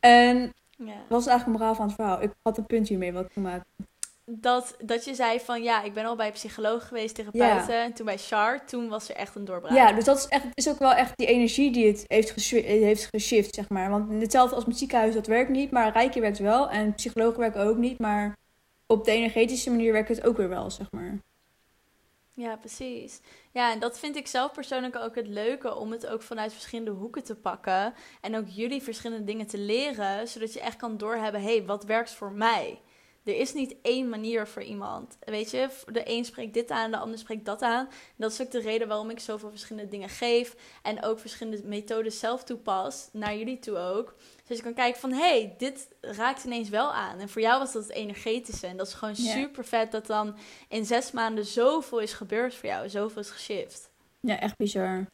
En 0.00 0.54
ja. 0.76 0.94
was 1.08 1.26
eigenlijk 1.26 1.58
moraal 1.58 1.74
van 1.74 1.86
het 1.86 1.94
verhaal. 1.94 2.22
Ik 2.22 2.32
had 2.42 2.58
een 2.58 2.66
punt 2.66 2.88
hiermee 2.88 3.12
wat 3.12 3.34
maken 3.34 3.66
dat, 4.30 4.76
dat 4.82 5.04
je 5.04 5.14
zei 5.14 5.40
van 5.40 5.62
ja, 5.62 5.82
ik 5.82 5.94
ben 5.94 6.04
al 6.04 6.16
bij 6.16 6.32
psycholoog 6.32 6.88
geweest, 6.88 7.14
therapeuten. 7.14 7.74
Ja. 7.74 7.84
En 7.84 7.92
toen 7.92 8.06
bij 8.06 8.18
Char, 8.18 8.66
toen 8.66 8.88
was 8.88 9.08
er 9.08 9.14
echt 9.14 9.34
een 9.34 9.44
doorbraak. 9.44 9.72
Ja, 9.72 9.92
dus 9.92 10.04
dat 10.04 10.18
is, 10.18 10.26
echt, 10.26 10.44
is 10.54 10.68
ook 10.68 10.78
wel 10.78 10.92
echt 10.92 11.12
die 11.16 11.26
energie 11.26 11.72
die 11.72 11.86
het 11.86 12.04
heeft, 12.06 12.50
heeft 12.50 13.06
geshift, 13.06 13.54
zeg 13.54 13.68
maar. 13.68 13.90
Want 13.90 14.22
hetzelfde 14.22 14.54
als 14.54 14.64
met 14.64 14.78
ziekenhuis, 14.78 15.14
dat 15.14 15.26
werkt 15.26 15.50
niet. 15.50 15.70
Maar 15.70 15.92
Rijkje 15.92 16.20
werkt 16.20 16.38
wel. 16.38 16.70
En 16.70 16.94
psychologen 16.94 17.38
werken 17.38 17.60
ook 17.60 17.76
niet. 17.76 17.98
Maar 17.98 18.36
op 18.86 19.04
de 19.04 19.10
energetische 19.10 19.70
manier 19.70 19.92
werkt 19.92 20.08
het 20.08 20.26
ook 20.26 20.36
weer 20.36 20.48
wel, 20.48 20.70
zeg 20.70 20.86
maar. 20.90 21.18
Ja, 22.38 22.56
precies. 22.56 23.20
Ja, 23.52 23.72
en 23.72 23.78
dat 23.78 23.98
vind 23.98 24.16
ik 24.16 24.26
zelf 24.26 24.52
persoonlijk 24.52 24.96
ook 24.96 25.14
het 25.14 25.26
leuke 25.26 25.74
om 25.74 25.92
het 25.92 26.06
ook 26.06 26.22
vanuit 26.22 26.52
verschillende 26.52 26.90
hoeken 26.90 27.24
te 27.24 27.36
pakken. 27.36 27.94
En 28.20 28.36
ook 28.36 28.48
jullie 28.48 28.82
verschillende 28.82 29.24
dingen 29.24 29.46
te 29.46 29.58
leren, 29.58 30.28
zodat 30.28 30.52
je 30.52 30.60
echt 30.60 30.76
kan 30.76 30.96
doorhebben: 30.96 31.42
hé, 31.42 31.56
hey, 31.56 31.64
wat 31.64 31.84
werkt 31.84 32.10
voor 32.10 32.32
mij? 32.32 32.80
Er 33.28 33.36
is 33.36 33.52
niet 33.52 33.74
één 33.82 34.08
manier 34.08 34.46
voor 34.46 34.62
iemand. 34.62 35.18
Weet 35.20 35.50
je, 35.50 35.68
de 35.92 36.10
een 36.10 36.24
spreekt 36.24 36.54
dit 36.54 36.70
aan, 36.70 36.90
de 36.90 36.96
ander 36.96 37.18
spreekt 37.18 37.44
dat 37.44 37.62
aan. 37.62 37.86
En 37.86 38.14
dat 38.16 38.32
is 38.32 38.40
ook 38.40 38.50
de 38.50 38.60
reden 38.60 38.88
waarom 38.88 39.10
ik 39.10 39.20
zoveel 39.20 39.50
verschillende 39.50 39.88
dingen 39.88 40.08
geef. 40.08 40.56
En 40.82 41.02
ook 41.02 41.18
verschillende 41.18 41.62
methodes 41.64 42.18
zelf 42.18 42.44
toepas. 42.44 43.08
Naar 43.12 43.36
jullie 43.36 43.58
toe 43.58 43.76
ook. 43.76 44.14
Dus 44.46 44.56
je 44.56 44.62
kan 44.62 44.74
kijken 44.74 45.00
van, 45.00 45.12
hé, 45.12 45.18
hey, 45.18 45.54
dit 45.58 45.88
raakt 46.00 46.44
ineens 46.44 46.68
wel 46.68 46.92
aan. 46.92 47.18
En 47.18 47.28
voor 47.28 47.42
jou 47.42 47.58
was 47.58 47.72
dat 47.72 47.82
het 47.82 47.92
energetische. 47.92 48.66
En 48.66 48.76
dat 48.76 48.86
is 48.86 48.94
gewoon 48.94 49.16
super 49.16 49.64
vet 49.64 49.92
dat 49.92 50.06
dan 50.06 50.36
in 50.68 50.84
zes 50.84 51.10
maanden 51.10 51.44
zoveel 51.44 52.00
is 52.00 52.12
gebeurd 52.12 52.54
voor 52.54 52.68
jou. 52.68 52.88
Zoveel 52.88 53.22
is 53.22 53.30
geshift. 53.30 53.90
Ja, 54.20 54.40
echt 54.40 54.56
bizar. 54.56 55.06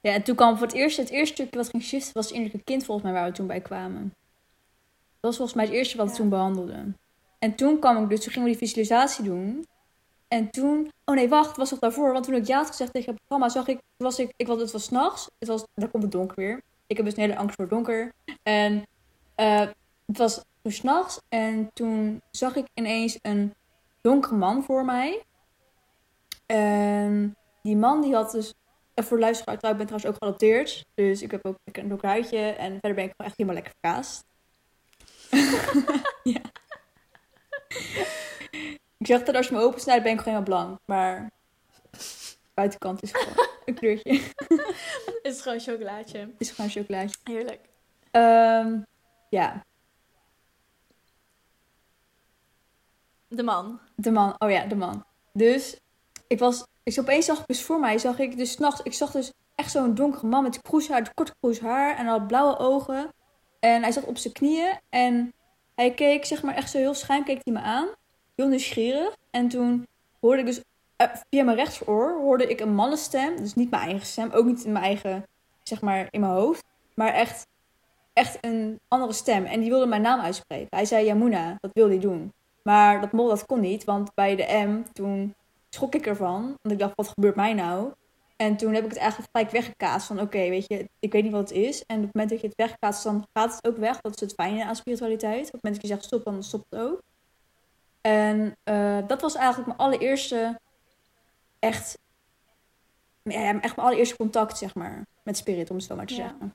Ja, 0.00 0.12
en 0.12 0.22
toen 0.22 0.36
kwam 0.36 0.56
voor 0.56 0.66
het 0.66 0.76
eerst, 0.76 0.96
het 0.96 1.10
eerste 1.10 1.34
stukje 1.34 1.58
wat 1.58 1.68
ging 1.68 1.82
shiften, 1.82 2.12
was 2.12 2.24
het 2.24 2.34
innerlijke 2.34 2.64
kind 2.64 2.84
volgens 2.84 3.06
mij 3.06 3.20
waar 3.20 3.28
we 3.28 3.36
toen 3.36 3.46
bij 3.46 3.60
kwamen. 3.60 4.14
Dat 5.20 5.30
was 5.30 5.36
volgens 5.36 5.56
mij 5.56 5.64
het 5.64 5.74
eerste 5.74 5.96
wat 5.96 6.08
we 6.08 6.14
toen 6.16 6.28
behandelden. 6.28 6.96
En 7.42 7.54
toen 7.54 7.78
kwam 7.78 8.02
ik 8.02 8.08
dus, 8.08 8.20
toen 8.20 8.32
gingen 8.32 8.48
we 8.48 8.56
die 8.56 8.68
visualisatie 8.68 9.24
doen. 9.24 9.66
En 10.28 10.50
toen, 10.50 10.90
oh 11.04 11.14
nee, 11.14 11.28
wacht, 11.28 11.56
was 11.56 11.70
nog 11.70 11.80
daarvoor. 11.80 12.12
Want 12.12 12.24
toen 12.24 12.34
ik 12.34 12.46
ja 12.46 12.56
had 12.56 12.66
gezegd 12.66 12.92
tegen 12.92 13.12
het 13.12 13.20
programma, 13.26 13.52
zag 13.52 13.66
ik, 13.68 13.80
was 13.96 14.18
ik, 14.18 14.32
ik 14.36 14.46
was, 14.46 14.60
het 14.60 14.72
was 14.72 14.84
s'nachts. 14.84 15.30
Het 15.38 15.48
was, 15.48 15.64
daar 15.74 15.88
komt 15.88 16.02
het 16.02 16.12
donker 16.12 16.36
weer. 16.36 16.62
Ik 16.86 16.96
heb 16.96 17.06
dus 17.06 17.16
een 17.16 17.22
hele 17.22 17.36
angst 17.36 17.56
voor 17.56 17.68
donker. 17.68 18.12
En 18.42 18.86
uh, 19.36 19.60
het 20.06 20.18
was 20.18 20.44
toen 20.62 20.72
s'nachts. 20.72 21.20
En 21.28 21.70
toen 21.72 22.22
zag 22.30 22.56
ik 22.56 22.66
ineens 22.74 23.18
een 23.22 23.54
donkere 24.00 24.36
man 24.36 24.64
voor 24.64 24.84
mij. 24.84 25.22
En 26.46 27.36
die 27.62 27.76
man 27.76 28.00
die 28.00 28.14
had 28.14 28.30
dus, 28.30 28.54
voor 28.94 29.18
luisteraar, 29.18 29.54
ik 29.54 29.60
ben 29.60 29.72
trouwens 29.76 30.06
ook 30.06 30.16
geadopteerd. 30.18 30.84
Dus 30.94 31.22
ik 31.22 31.30
heb 31.30 31.46
ook 31.46 31.56
een 31.72 31.88
donker 31.88 32.08
huidje. 32.08 32.38
En 32.38 32.70
verder 32.70 32.94
ben 32.94 33.04
ik 33.04 33.12
gewoon 33.16 33.30
echt 33.30 33.36
helemaal 33.36 33.62
lekker 33.62 33.74
verkaasd. 33.80 34.24
ja. 36.34 36.40
ik 38.98 39.06
zeg 39.06 39.22
dat 39.22 39.34
als 39.34 39.48
je 39.48 39.54
me 39.54 39.60
opensnijdt, 39.60 40.02
ben 40.02 40.12
ik 40.12 40.18
gewoon 40.20 40.34
helemaal 40.34 40.64
blank. 40.64 40.80
Maar 40.84 41.30
buitenkant 42.54 43.02
is 43.02 43.12
gewoon 43.12 43.46
een 43.64 43.74
kleurtje. 43.74 44.10
is 45.22 45.40
gewoon 45.40 45.58
een 45.58 45.64
chocolaatje. 45.64 46.28
Is 46.38 46.50
gewoon 46.50 46.66
een 46.66 46.72
chocolaatje. 46.72 47.16
Heerlijk. 47.24 47.60
Um, 48.12 48.86
ja. 49.28 49.64
De 53.28 53.42
man. 53.42 53.80
De 53.96 54.10
man, 54.10 54.34
oh 54.38 54.50
ja, 54.50 54.66
de 54.66 54.74
man. 54.74 55.04
Dus 55.32 55.76
ik 56.26 56.38
was, 56.38 56.66
ik 56.82 56.98
opeens 56.98 57.26
zag 57.26 57.38
ik 57.38 57.46
dus 57.46 57.62
voor 57.62 57.80
mij, 57.80 57.98
zag 57.98 58.18
ik 58.18 58.36
dus 58.36 58.52
s'nachts, 58.52 58.82
ik 58.82 58.92
zag 58.92 59.10
dus 59.10 59.32
echt 59.54 59.70
zo'n 59.70 59.94
donkere 59.94 60.26
man 60.26 60.42
met 60.42 60.62
kroeshaar, 60.62 61.14
kort 61.14 61.34
kroeshaar 61.40 61.96
en 61.96 62.06
al 62.06 62.26
blauwe 62.26 62.58
ogen. 62.58 63.10
En 63.60 63.82
hij 63.82 63.92
zat 63.92 64.04
op 64.04 64.18
zijn 64.18 64.32
knieën 64.32 64.78
en 64.88 65.32
hij 65.74 65.90
keek, 65.90 66.24
zeg 66.24 66.42
maar, 66.42 66.54
echt 66.54 66.70
zo 66.70 66.78
heel 66.78 66.94
schuin 66.94 67.24
keek 67.24 67.40
hij 67.42 67.52
me 67.52 67.60
aan. 67.60 67.88
Heel 68.34 68.48
nieuwsgierig. 68.48 69.16
En 69.30 69.48
toen 69.48 69.86
hoorde 70.20 70.40
ik 70.40 70.46
dus 70.46 70.58
uh, 71.02 71.08
via 71.30 71.44
mijn 71.44 71.56
rechtsoor 71.56 72.20
hoorde 72.20 72.46
ik 72.46 72.60
een 72.60 72.74
mannenstem. 72.74 73.36
Dus 73.36 73.54
niet 73.54 73.70
mijn 73.70 73.82
eigen 73.82 74.06
stem, 74.06 74.30
ook 74.32 74.44
niet 74.44 74.64
in 74.64 74.72
mijn 74.72 74.84
eigen, 74.84 75.26
zeg 75.62 75.80
maar, 75.80 76.06
in 76.10 76.20
mijn 76.20 76.32
hoofd. 76.32 76.64
Maar 76.94 77.12
echt, 77.12 77.46
echt 78.12 78.38
een 78.40 78.80
andere 78.88 79.12
stem. 79.12 79.44
En 79.44 79.60
die 79.60 79.70
wilde 79.70 79.86
mijn 79.86 80.02
naam 80.02 80.20
uitspreken. 80.20 80.66
Hij 80.70 80.84
zei 80.84 81.06
Yamuna, 81.06 81.56
dat 81.60 81.70
wilde 81.72 81.92
hij 81.92 82.00
doen. 82.00 82.32
Maar 82.62 83.00
dat 83.00 83.12
mol, 83.12 83.28
dat 83.28 83.46
kon 83.46 83.60
niet, 83.60 83.84
want 83.84 84.14
bij 84.14 84.36
de 84.36 84.64
M, 84.66 84.82
toen 84.92 85.34
schrok 85.68 85.94
ik 85.94 86.06
ervan. 86.06 86.42
Want 86.42 86.74
ik 86.74 86.78
dacht, 86.78 86.96
wat 86.96 87.08
gebeurt 87.08 87.36
mij 87.36 87.54
nou? 87.54 87.92
En 88.42 88.56
toen 88.56 88.74
heb 88.74 88.84
ik 88.84 88.90
het 88.90 88.98
eigenlijk 88.98 89.30
gelijk 89.32 89.50
weggekaast 89.50 90.06
van 90.06 90.20
oké, 90.20 90.48
weet 90.48 90.64
je, 90.68 90.88
ik 90.98 91.12
weet 91.12 91.22
niet 91.22 91.32
wat 91.32 91.48
het 91.48 91.58
is. 91.58 91.84
En 91.86 91.96
op 91.96 92.02
het 92.02 92.14
moment 92.14 92.30
dat 92.30 92.40
je 92.40 92.46
het 92.46 92.56
wegkaast, 92.56 93.02
dan 93.02 93.26
gaat 93.32 93.54
het 93.54 93.66
ook 93.66 93.76
weg. 93.76 94.00
Dat 94.00 94.14
is 94.14 94.20
het 94.20 94.34
fijne 94.34 94.64
aan 94.64 94.76
spiritualiteit. 94.76 95.46
Op 95.46 95.52
het 95.52 95.62
moment 95.62 95.74
dat 95.74 95.90
je 95.90 95.96
zegt 95.96 96.04
stop, 96.04 96.24
dan 96.24 96.42
stopt 96.42 96.64
het 96.68 96.80
ook. 96.80 97.02
En 98.00 98.56
uh, 98.64 98.98
dat 99.06 99.20
was 99.20 99.34
eigenlijk 99.34 99.66
mijn 99.66 99.78
allereerste 99.78 100.60
echt, 101.58 101.98
ja, 103.22 103.60
echt 103.60 103.76
mijn 103.76 103.86
allereerste 103.88 104.16
contact, 104.16 104.58
zeg 104.58 104.74
maar, 104.74 105.06
met 105.22 105.36
spirit, 105.36 105.70
om 105.70 105.76
het 105.76 105.84
zo 105.84 105.96
maar 105.96 106.06
te 106.06 106.14
zeggen. 106.14 106.54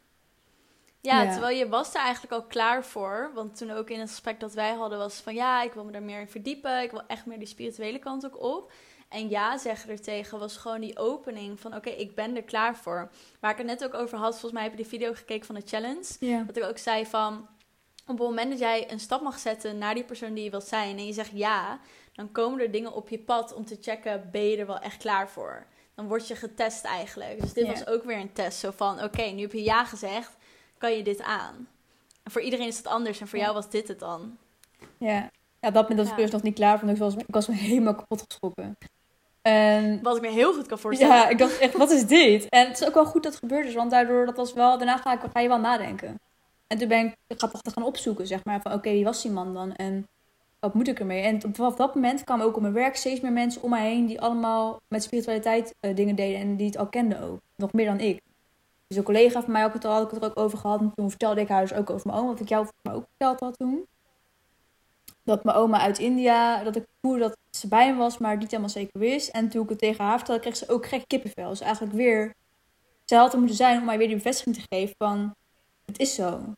Ja, 1.01 1.21
ja, 1.21 1.31
terwijl 1.31 1.57
je 1.57 1.69
was 1.69 1.93
er 1.93 2.01
eigenlijk 2.01 2.33
al 2.33 2.43
klaar 2.43 2.85
voor. 2.85 3.31
Want 3.33 3.57
toen 3.57 3.71
ook 3.71 3.89
in 3.89 3.99
het 3.99 4.09
gesprek 4.09 4.39
dat 4.39 4.53
wij 4.53 4.73
hadden 4.73 4.97
was 4.97 5.15
van... 5.15 5.33
ja, 5.33 5.63
ik 5.63 5.73
wil 5.73 5.85
me 5.85 5.91
daar 5.91 6.03
meer 6.03 6.19
in 6.19 6.29
verdiepen. 6.29 6.81
Ik 6.81 6.91
wil 6.91 7.05
echt 7.07 7.25
meer 7.25 7.39
die 7.39 7.47
spirituele 7.47 7.99
kant 7.99 8.25
ook 8.25 8.43
op. 8.43 8.71
En 9.09 9.29
ja 9.29 9.57
zeggen 9.57 9.89
er 9.89 10.01
tegen 10.01 10.39
was 10.39 10.57
gewoon 10.57 10.81
die 10.81 10.97
opening 10.97 11.59
van 11.59 11.75
oké, 11.75 11.89
ik 11.89 12.15
ben 12.15 12.35
er 12.35 12.43
klaar 12.43 12.75
voor. 12.75 13.11
Waar 13.39 13.51
ik 13.51 13.57
het 13.57 13.65
net 13.65 13.83
ook 13.83 13.93
over 13.93 14.17
had, 14.17 14.31
volgens 14.31 14.51
mij 14.51 14.63
heb 14.63 14.71
je 14.71 14.77
die 14.77 14.87
video 14.87 15.13
gekeken 15.13 15.45
van 15.45 15.55
de 15.55 15.61
challenge. 15.65 16.05
Ja. 16.19 16.43
Dat 16.43 16.57
ik 16.57 16.63
ook 16.63 16.77
zei 16.77 17.05
van 17.05 17.47
op 18.07 18.17
het 18.17 18.27
moment 18.27 18.49
dat 18.49 18.59
jij 18.59 18.91
een 18.91 18.99
stap 18.99 19.21
mag 19.21 19.39
zetten 19.39 19.77
naar 19.77 19.93
die 19.93 20.03
persoon 20.03 20.33
die 20.33 20.43
je 20.43 20.49
wilt 20.49 20.67
zijn 20.67 20.97
en 20.97 21.05
je 21.05 21.13
zegt 21.13 21.31
ja, 21.33 21.79
dan 22.13 22.31
komen 22.31 22.59
er 22.59 22.71
dingen 22.71 22.93
op 22.93 23.09
je 23.09 23.19
pad 23.19 23.53
om 23.53 23.65
te 23.65 23.77
checken, 23.81 24.29
ben 24.31 24.43
je 24.43 24.57
er 24.57 24.67
wel 24.67 24.79
echt 24.79 24.97
klaar 24.97 25.29
voor? 25.29 25.65
Dan 25.95 26.07
word 26.07 26.27
je 26.27 26.35
getest 26.35 26.83
eigenlijk. 26.83 27.41
Dus 27.41 27.53
dit 27.53 27.67
was 27.67 27.87
ook 27.87 28.03
weer 28.03 28.17
een 28.17 28.33
test. 28.33 28.59
Zo 28.59 28.71
van 28.71 29.03
oké, 29.03 29.21
nu 29.21 29.41
heb 29.41 29.51
je 29.51 29.63
ja 29.63 29.85
gezegd, 29.85 30.35
kan 30.77 30.91
je 30.91 31.03
dit 31.03 31.21
aan? 31.21 31.67
En 32.23 32.31
voor 32.31 32.41
iedereen 32.41 32.67
is 32.67 32.77
het 32.77 32.87
anders 32.87 33.19
en 33.19 33.27
voor 33.27 33.39
jou 33.39 33.53
was 33.53 33.69
dit 33.69 33.87
het 33.87 33.99
dan. 33.99 34.37
Ja, 34.97 35.31
ja 35.59 35.71
dat 35.71 35.89
dat 35.89 36.07
ja. 36.07 36.11
ik 36.11 36.17
dus 36.17 36.31
nog 36.31 36.41
niet 36.41 36.55
klaar 36.55 36.79
voor. 36.79 36.89
Ik 36.89 36.97
was, 36.97 37.15
ik 37.15 37.25
was 37.27 37.47
me 37.47 37.55
helemaal 37.55 37.95
kapot 37.95 38.23
geschrokken. 38.27 38.77
En, 39.47 39.99
wat 40.03 40.15
ik 40.15 40.21
me 40.21 40.29
heel 40.29 40.53
goed 40.53 40.67
kan 40.67 40.79
voorstellen. 40.79 41.15
Ja, 41.15 41.29
ik 41.29 41.37
dacht 41.37 41.57
echt, 41.57 41.77
wat 41.77 41.91
is 41.91 42.05
dit? 42.05 42.49
En 42.49 42.67
het 42.67 42.81
is 42.81 42.87
ook 42.87 42.93
wel 42.93 43.05
goed 43.05 43.23
dat 43.23 43.31
het 43.31 43.41
gebeurd 43.41 43.67
is, 43.67 43.73
want 43.73 43.91
daardoor 43.91 44.25
dat 44.25 44.35
was 44.35 44.53
wel, 44.53 44.77
daarna 44.77 44.97
ga, 44.97 45.13
ik, 45.13 45.19
ga 45.33 45.39
je 45.39 45.47
wel 45.47 45.59
nadenken. 45.59 46.19
En 46.67 46.77
toen 46.77 46.87
ben 46.87 47.05
ik 47.27 47.37
grappig 47.37 47.61
gaan 47.73 47.83
opzoeken, 47.83 48.27
zeg 48.27 48.45
maar, 48.45 48.61
van 48.61 48.73
oké, 48.73 48.89
wie 48.89 49.03
was 49.03 49.21
die 49.21 49.31
man 49.31 49.53
dan? 49.53 49.75
En 49.75 50.07
wat 50.59 50.73
moet 50.73 50.87
ik 50.87 50.99
ermee? 50.99 51.21
En 51.21 51.41
op 51.59 51.77
dat 51.77 51.95
moment 51.95 52.23
kwamen 52.23 52.45
ook 52.45 52.55
op 52.55 52.61
mijn 52.61 52.73
werk 52.73 52.95
steeds 52.95 53.21
meer 53.21 53.31
mensen 53.31 53.61
om 53.61 53.69
mij 53.69 53.89
heen 53.89 54.05
die 54.05 54.21
allemaal 54.21 54.81
met 54.87 55.03
spiritualiteit 55.03 55.75
uh, 55.81 55.95
dingen 55.95 56.15
deden 56.15 56.39
en 56.39 56.55
die 56.55 56.65
het 56.65 56.77
al 56.77 56.87
kenden 56.87 57.21
ook. 57.21 57.39
Nog 57.55 57.73
meer 57.73 57.85
dan 57.85 57.99
ik. 57.99 58.21
Dus 58.87 58.97
een 58.97 59.03
collega 59.03 59.41
van 59.41 59.51
mij 59.51 59.65
ook 59.65 59.73
het 59.73 59.85
al, 59.85 59.93
had 59.93 60.03
ik 60.03 60.11
het 60.11 60.23
er 60.23 60.29
ook 60.29 60.39
over 60.39 60.57
gehad. 60.57 60.79
En 60.79 60.91
toen 60.95 61.09
vertelde 61.09 61.41
ik 61.41 61.47
haar 61.47 61.61
dus 61.61 61.73
ook 61.73 61.89
over 61.89 62.07
mijn 62.07 62.19
oma, 62.19 62.29
wat 62.29 62.39
ik 62.39 62.49
jou 62.49 62.67
ook 62.91 63.05
verteld 63.07 63.39
had 63.39 63.57
toen. 63.57 63.85
Dat 65.27 65.43
mijn 65.43 65.57
oma 65.57 65.79
uit 65.79 65.99
India, 65.99 66.63
dat 66.63 66.75
ik 66.75 66.85
voelde 67.01 67.19
dat 67.19 67.37
ze 67.49 67.67
bij 67.67 67.91
me 67.91 67.97
was, 67.97 68.17
maar 68.17 68.37
niet 68.37 68.49
helemaal 68.51 68.69
zeker 68.69 68.99
wist. 68.99 69.29
En 69.29 69.49
toen 69.49 69.63
ik 69.63 69.69
het 69.69 69.79
tegen 69.79 70.05
haar 70.05 70.17
vertelde, 70.17 70.41
kreeg 70.41 70.57
ze 70.57 70.69
ook 70.69 70.85
gek 70.85 71.07
kippenvel. 71.07 71.49
Dus 71.49 71.59
eigenlijk 71.59 71.93
weer, 71.93 72.33
zij 73.05 73.17
had 73.17 73.33
er 73.33 73.39
moeten 73.39 73.57
zijn 73.57 73.79
om 73.79 73.85
mij 73.85 73.97
weer 73.97 74.07
die 74.07 74.15
bevestiging 74.15 74.55
te 74.55 74.61
geven 74.69 74.95
van, 74.97 75.35
het 75.85 75.99
is 75.99 76.15
zo. 76.15 76.53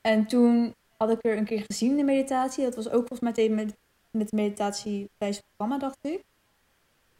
En 0.00 0.26
toen 0.26 0.74
had 0.96 1.10
ik 1.10 1.18
er 1.20 1.36
een 1.36 1.44
keer 1.44 1.64
gezien, 1.66 1.96
de 1.96 2.02
meditatie. 2.02 2.64
Dat 2.64 2.74
was 2.74 2.88
ook 2.88 3.06
volgens 3.08 3.36
mij 3.36 3.48
met, 3.48 3.76
met 4.10 4.30
de 4.30 4.36
meditatie 4.36 5.10
tijdens 5.18 5.40
het 5.40 5.46
programma, 5.56 5.78
dacht 5.78 5.98
ik. 6.00 6.22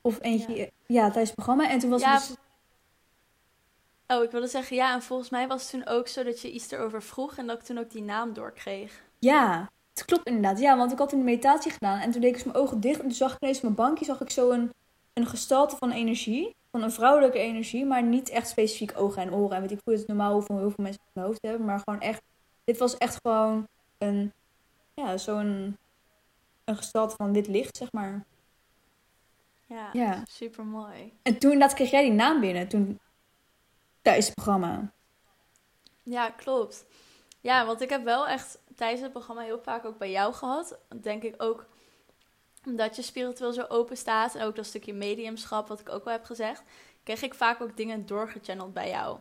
Of 0.00 0.18
eentje, 0.20 0.56
ja, 0.56 0.66
ja 0.86 1.02
tijdens 1.02 1.26
het 1.26 1.34
programma. 1.34 1.70
En 1.70 1.78
toen 1.78 1.90
was 1.90 2.00
ja, 2.00 2.14
het 2.14 2.26
dus... 2.26 2.36
Oh, 4.16 4.24
ik 4.24 4.30
wilde 4.30 4.46
zeggen, 4.46 4.76
ja, 4.76 4.94
en 4.94 5.02
volgens 5.02 5.30
mij 5.30 5.46
was 5.46 5.62
het 5.62 5.70
toen 5.70 5.86
ook 5.86 6.08
zo 6.08 6.22
dat 6.22 6.40
je 6.40 6.52
iets 6.52 6.70
erover 6.70 7.02
vroeg 7.02 7.36
en 7.36 7.46
dat 7.46 7.58
ik 7.58 7.64
toen 7.64 7.78
ook 7.78 7.90
die 7.90 8.02
naam 8.02 8.32
doorkreeg. 8.32 9.02
Ja, 9.18 9.70
het 9.98 10.06
klopt 10.06 10.26
inderdaad. 10.26 10.58
Ja, 10.58 10.76
want 10.76 10.92
ik 10.92 10.98
had 10.98 11.12
een 11.12 11.24
meditatie 11.24 11.70
gedaan 11.70 12.00
en 12.00 12.10
toen 12.10 12.20
deed 12.20 12.36
ik 12.36 12.44
mijn 12.44 12.56
ogen 12.56 12.80
dicht 12.80 12.96
en 13.00 13.06
toen 13.06 13.12
zag 13.12 13.34
ik 13.34 13.40
ineens 13.40 13.56
op 13.56 13.62
mijn 13.62 13.74
bankje 13.74 14.04
zag 14.04 14.20
ik 14.20 14.30
zo 14.30 14.50
een, 14.50 14.72
een 15.12 15.26
gestalte 15.26 15.76
van 15.76 15.90
energie. 15.90 16.56
Van 16.70 16.82
een 16.82 16.92
vrouwelijke 16.92 17.38
energie, 17.38 17.84
maar 17.84 18.02
niet 18.02 18.28
echt 18.28 18.48
specifiek 18.48 18.92
ogen 18.96 19.22
en 19.22 19.34
oren. 19.34 19.56
En 19.56 19.62
weet 19.62 19.70
ik 19.70 19.80
hoe 19.84 19.94
het 19.94 20.06
normaal 20.06 20.32
hoeveel, 20.32 20.58
heel 20.58 20.70
veel 20.70 20.84
mensen 20.84 21.02
in 21.04 21.10
hun 21.14 21.24
hoofd 21.24 21.42
hebben, 21.42 21.66
maar 21.66 21.80
gewoon 21.84 22.00
echt 22.00 22.22
dit 22.68 22.78
was 22.78 22.96
echt 22.96 23.18
gewoon 23.22 23.68
een, 23.98 24.32
ja, 24.94 25.16
zo'n 25.16 25.76
een 26.64 26.76
gestalte 26.76 27.16
van 27.16 27.32
wit 27.32 27.46
licht, 27.46 27.76
zeg 27.76 27.92
maar. 27.92 28.24
Ja, 29.66 29.90
ja. 29.92 30.22
super 30.30 30.64
mooi. 30.64 31.12
En 31.22 31.38
toen 31.38 31.58
dat 31.58 31.74
kreeg 31.74 31.90
jij 31.90 32.02
die 32.02 32.12
naam 32.12 32.40
binnen, 32.40 32.68
toen 32.68 33.00
tijdens 34.02 34.26
het 34.26 34.34
programma. 34.34 34.92
Ja, 36.02 36.30
klopt. 36.30 36.84
Ja, 37.40 37.66
want 37.66 37.80
ik 37.80 37.90
heb 37.90 38.04
wel 38.04 38.28
echt 38.28 38.58
tijdens 38.78 39.00
het 39.00 39.12
programma 39.12 39.42
heel 39.42 39.58
vaak 39.58 39.84
ook 39.84 39.98
bij 39.98 40.10
jou 40.10 40.34
gehad. 40.34 40.78
Denk 41.02 41.22
ik 41.22 41.34
ook 41.42 41.66
omdat 42.66 42.96
je 42.96 43.02
spiritueel 43.02 43.52
zo 43.52 43.64
open 43.68 43.96
staat 43.96 44.34
en 44.34 44.46
ook 44.46 44.56
dat 44.56 44.66
stukje 44.66 44.92
mediumschap, 44.92 45.68
wat 45.68 45.80
ik 45.80 45.88
ook 45.88 46.04
wel 46.04 46.12
heb 46.12 46.24
gezegd, 46.24 46.62
kreeg 47.02 47.22
ik 47.22 47.34
vaak 47.34 47.60
ook 47.60 47.76
dingen 47.76 48.06
doorgechanneld 48.06 48.72
bij 48.72 48.88
jou 48.88 49.18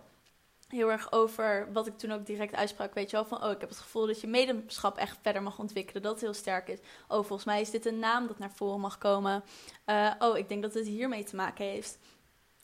heel 0.67 0.91
erg 0.91 1.11
over 1.11 1.69
wat 1.73 1.87
ik 1.87 1.97
toen 1.97 2.11
ook 2.11 2.25
direct 2.25 2.55
uitsprak. 2.55 2.93
Weet 2.93 3.09
je 3.09 3.15
wel, 3.15 3.25
van 3.25 3.43
oh, 3.43 3.51
ik 3.51 3.59
heb 3.59 3.69
het 3.69 3.79
gevoel 3.79 4.07
dat 4.07 4.21
je 4.21 4.27
medemschap 4.27 4.97
echt 4.97 5.17
verder 5.21 5.43
mag 5.43 5.59
ontwikkelen. 5.59 6.01
Dat 6.01 6.11
het 6.11 6.21
heel 6.21 6.33
sterk 6.33 6.67
is. 6.67 6.79
Oh, 7.07 7.17
volgens 7.17 7.43
mij 7.43 7.61
is 7.61 7.69
dit 7.69 7.85
een 7.85 7.99
naam 7.99 8.27
dat 8.27 8.39
naar 8.39 8.51
voren 8.51 8.79
mag 8.79 8.97
komen. 8.97 9.43
Uh, 9.85 10.11
oh, 10.19 10.37
ik 10.37 10.49
denk 10.49 10.61
dat 10.61 10.73
het 10.73 10.87
hiermee 10.87 11.23
te 11.23 11.35
maken 11.35 11.65
heeft. 11.65 11.97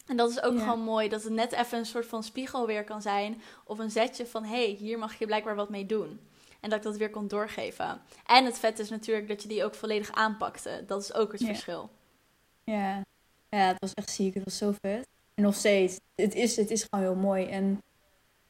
En 0.07 0.17
dat 0.17 0.29
is 0.29 0.41
ook 0.41 0.59
gewoon 0.59 0.79
mooi, 0.79 1.09
dat 1.09 1.23
het 1.23 1.33
net 1.33 1.51
even 1.51 1.77
een 1.77 1.85
soort 1.85 2.05
van 2.05 2.23
spiegel 2.23 2.67
weer 2.67 2.83
kan 2.83 3.01
zijn. 3.01 3.41
Of 3.63 3.79
een 3.79 3.91
zetje 3.91 4.25
van, 4.25 4.43
hé, 4.43 4.65
hey, 4.65 4.75
hier 4.79 4.99
mag 4.99 5.19
je 5.19 5.25
blijkbaar 5.25 5.55
wat 5.55 5.69
mee 5.69 5.85
doen. 5.85 6.19
En 6.63 6.69
dat 6.69 6.77
ik 6.77 6.83
dat 6.83 6.97
weer 6.97 7.09
kon 7.09 7.27
doorgeven. 7.27 8.01
En 8.25 8.45
het 8.45 8.59
vet 8.59 8.79
is 8.79 8.89
natuurlijk 8.89 9.27
dat 9.27 9.41
je 9.41 9.47
die 9.47 9.63
ook 9.63 9.75
volledig 9.75 10.11
aanpakte. 10.11 10.83
Dat 10.87 11.01
is 11.01 11.13
ook 11.13 11.31
het 11.31 11.43
verschil. 11.43 11.89
Ja. 12.63 13.01
ja, 13.49 13.67
het 13.67 13.79
was 13.79 13.93
echt 13.93 14.09
ziek. 14.09 14.33
Het 14.33 14.43
was 14.43 14.57
zo 14.57 14.73
vet. 14.81 15.07
En 15.33 15.43
nog 15.43 15.55
steeds, 15.55 15.99
het 16.15 16.35
is, 16.35 16.55
het 16.55 16.71
is 16.71 16.87
gewoon 16.89 17.05
heel 17.05 17.15
mooi. 17.15 17.45
En 17.45 17.81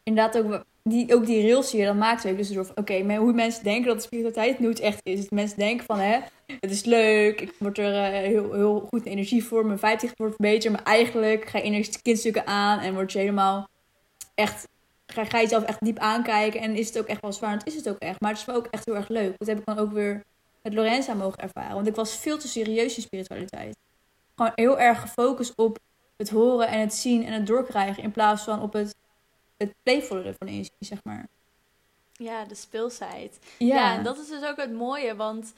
inderdaad 0.03 0.37
ook 0.37 0.63
die, 0.83 1.15
ook 1.15 1.25
die 1.25 1.41
rails 1.41 1.71
die 1.71 1.79
je 1.79 1.85
dan 1.85 1.97
maakt. 1.97 2.23
Dus 2.23 2.49
door 2.49 2.69
oké, 2.69 2.79
okay, 2.79 3.17
hoe 3.17 3.33
mensen 3.33 3.63
denken 3.63 3.87
dat 3.87 3.95
de 3.95 4.01
spiritualiteit 4.01 4.59
nu 4.59 4.67
het 4.67 4.79
echt 4.79 4.99
is. 5.03 5.21
Dat 5.21 5.31
mensen 5.31 5.57
denken 5.57 5.85
van, 5.85 5.99
hè, 5.99 6.19
het 6.45 6.71
is 6.71 6.83
leuk, 6.83 7.41
ik 7.41 7.53
word 7.59 7.77
er 7.77 7.93
uh, 7.93 8.27
heel, 8.27 8.53
heel 8.53 8.79
goed 8.89 9.05
energie 9.05 9.43
voor, 9.43 9.65
mijn 9.65 9.79
50 9.79 10.11
wordt 10.15 10.37
beter. 10.37 10.71
Maar 10.71 10.83
eigenlijk 10.83 11.45
ga 11.49 11.57
je 11.57 11.63
energie 11.63 12.01
kindstukken 12.01 12.47
aan 12.47 12.79
en 12.79 12.93
word 12.93 13.11
je 13.11 13.19
helemaal 13.19 13.69
echt, 14.35 14.67
ga, 15.13 15.21
je 15.21 15.43
jezelf 15.43 15.63
echt 15.63 15.83
diep 15.83 15.97
aankijken. 15.97 16.61
En 16.61 16.75
is 16.75 16.87
het 16.87 16.99
ook 16.99 17.07
echt 17.07 17.21
wel 17.21 17.33
zwaar, 17.33 17.53
het 17.53 17.67
is 17.67 17.75
het 17.75 17.89
ook 17.89 17.99
echt. 17.99 18.21
Maar 18.21 18.29
het 18.29 18.39
is 18.39 18.45
wel 18.45 18.55
ook 18.55 18.67
echt 18.71 18.85
heel 18.85 18.95
erg 18.95 19.07
leuk. 19.07 19.37
Dat 19.37 19.47
heb 19.47 19.59
ik 19.59 19.65
dan 19.65 19.77
ook 19.77 19.91
weer 19.91 20.23
met 20.61 20.73
Lorenza 20.73 21.13
mogen 21.13 21.39
ervaren. 21.39 21.75
Want 21.75 21.87
ik 21.87 21.95
was 21.95 22.15
veel 22.15 22.37
te 22.37 22.47
serieus 22.47 22.95
in 22.95 23.01
spiritualiteit. 23.01 23.75
Gewoon 24.35 24.51
heel 24.55 24.79
erg 24.79 25.01
gefocust 25.01 25.53
op 25.55 25.79
het 26.17 26.29
horen 26.29 26.67
en 26.67 26.79
het 26.79 26.93
zien 26.93 27.25
en 27.25 27.33
het 27.33 27.47
doorkrijgen. 27.47 28.03
In 28.03 28.11
plaats 28.11 28.43
van 28.43 28.61
op 28.61 28.73
het 28.73 28.95
het 29.57 29.73
playvolle 29.83 30.23
ervan 30.23 30.47
is, 30.47 30.69
zeg 30.79 30.99
maar. 31.03 31.27
Ja, 32.11 32.45
de 32.45 32.55
speelsheid. 32.55 33.39
Ja. 33.57 33.75
ja, 33.75 33.97
en 33.97 34.03
dat 34.03 34.17
is 34.17 34.27
dus 34.27 34.43
ook 34.43 34.57
het 34.57 34.73
mooie, 34.73 35.15
want 35.15 35.53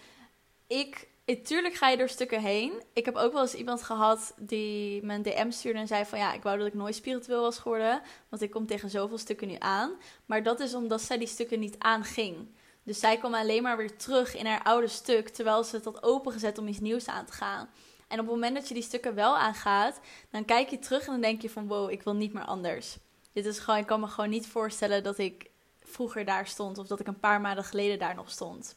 ik 0.68 1.08
tuurlijk 1.26 1.74
ga 1.74 1.90
je 1.90 1.98
door 1.98 2.10
stukken 2.10 2.42
heen. 2.42 2.84
Ik 2.94 3.06
heb 3.06 3.16
ook 3.16 3.34
wel 3.34 3.42
eens 3.42 3.54
iemand 3.54 3.84
gehad 3.84 4.34
die 4.38 5.04
me 5.04 5.14
een 5.14 5.22
DM 5.22 5.52
stuurde 5.52 5.80
en 5.80 5.88
zei 5.88 6.06
van 6.06 6.20
ja, 6.20 6.34
ik 6.34 6.44
wou 6.44 6.58
dat 6.58 6.68
ik 6.68 6.74
nooit 6.74 6.96
spiritueel 6.96 7.42
was 7.42 7.58
geworden, 7.58 8.02
want 8.30 8.42
ik 8.42 8.52
kom 8.52 8.66
tegen 8.66 8.90
zoveel 8.90 9.18
stukken 9.18 9.48
nu 9.48 9.56
aan. 9.60 9.92
Maar 10.26 10.44
dat 10.44 10.60
is 10.60 10.74
omdat 10.74 11.02
zij 11.02 11.18
die 11.18 11.28
stukken 11.28 11.60
niet 11.60 11.76
aanging. 11.80 12.48
Dus 12.84 13.00
zij 13.00 13.18
kwam 13.18 13.34
alleen 13.34 13.64
maar 13.64 13.78
weer 13.78 13.98
terug 13.98 14.36
in 14.36 14.46
haar 14.46 14.64
oude 14.64 14.88
stuk, 14.88 15.30
terwijl 15.30 15.64
ze 15.64 15.76
het 15.76 15.86
had 15.86 16.04
opengezet 16.04 16.58
om 16.58 16.68
iets 16.68 16.80
nieuws 16.80 17.08
aan 17.08 17.26
te 17.26 17.34
gaan. 17.34 17.70
En 18.08 18.20
op 18.20 18.26
het 18.26 18.36
moment 18.36 18.56
dat 18.56 18.68
je 18.68 18.74
die 18.74 18.84
stukken 18.84 19.16
wel 19.16 19.38
aangaat, 19.38 20.00
dan 20.30 20.46
kijk 20.46 20.70
je 20.70 20.80
terug 20.80 21.06
en 21.06 21.12
dan 21.12 21.22
denk 21.22 21.42
je 21.42 21.50
van 21.50 21.68
wow, 21.68 21.92
ik 21.92 22.04
wil 22.04 22.16
niet 22.16 22.34
meer 22.34 22.46
anders. 22.46 22.98
Dit 23.34 23.46
is 23.46 23.60
gewoon, 23.60 23.80
ik 23.80 23.86
kan 23.86 24.00
me 24.00 24.08
gewoon 24.08 24.30
niet 24.30 24.48
voorstellen 24.48 25.04
dat 25.04 25.18
ik 25.18 25.50
vroeger 25.80 26.26
daar 26.26 26.48
stond 26.48 26.78
of 26.78 26.88
dat 26.88 27.00
ik 27.00 27.08
een 27.08 27.20
paar 27.20 27.42
maanden 27.42 27.64
geleden 27.64 28.00
daar 28.00 28.16
nog 28.16 28.32
stond. 28.32 28.76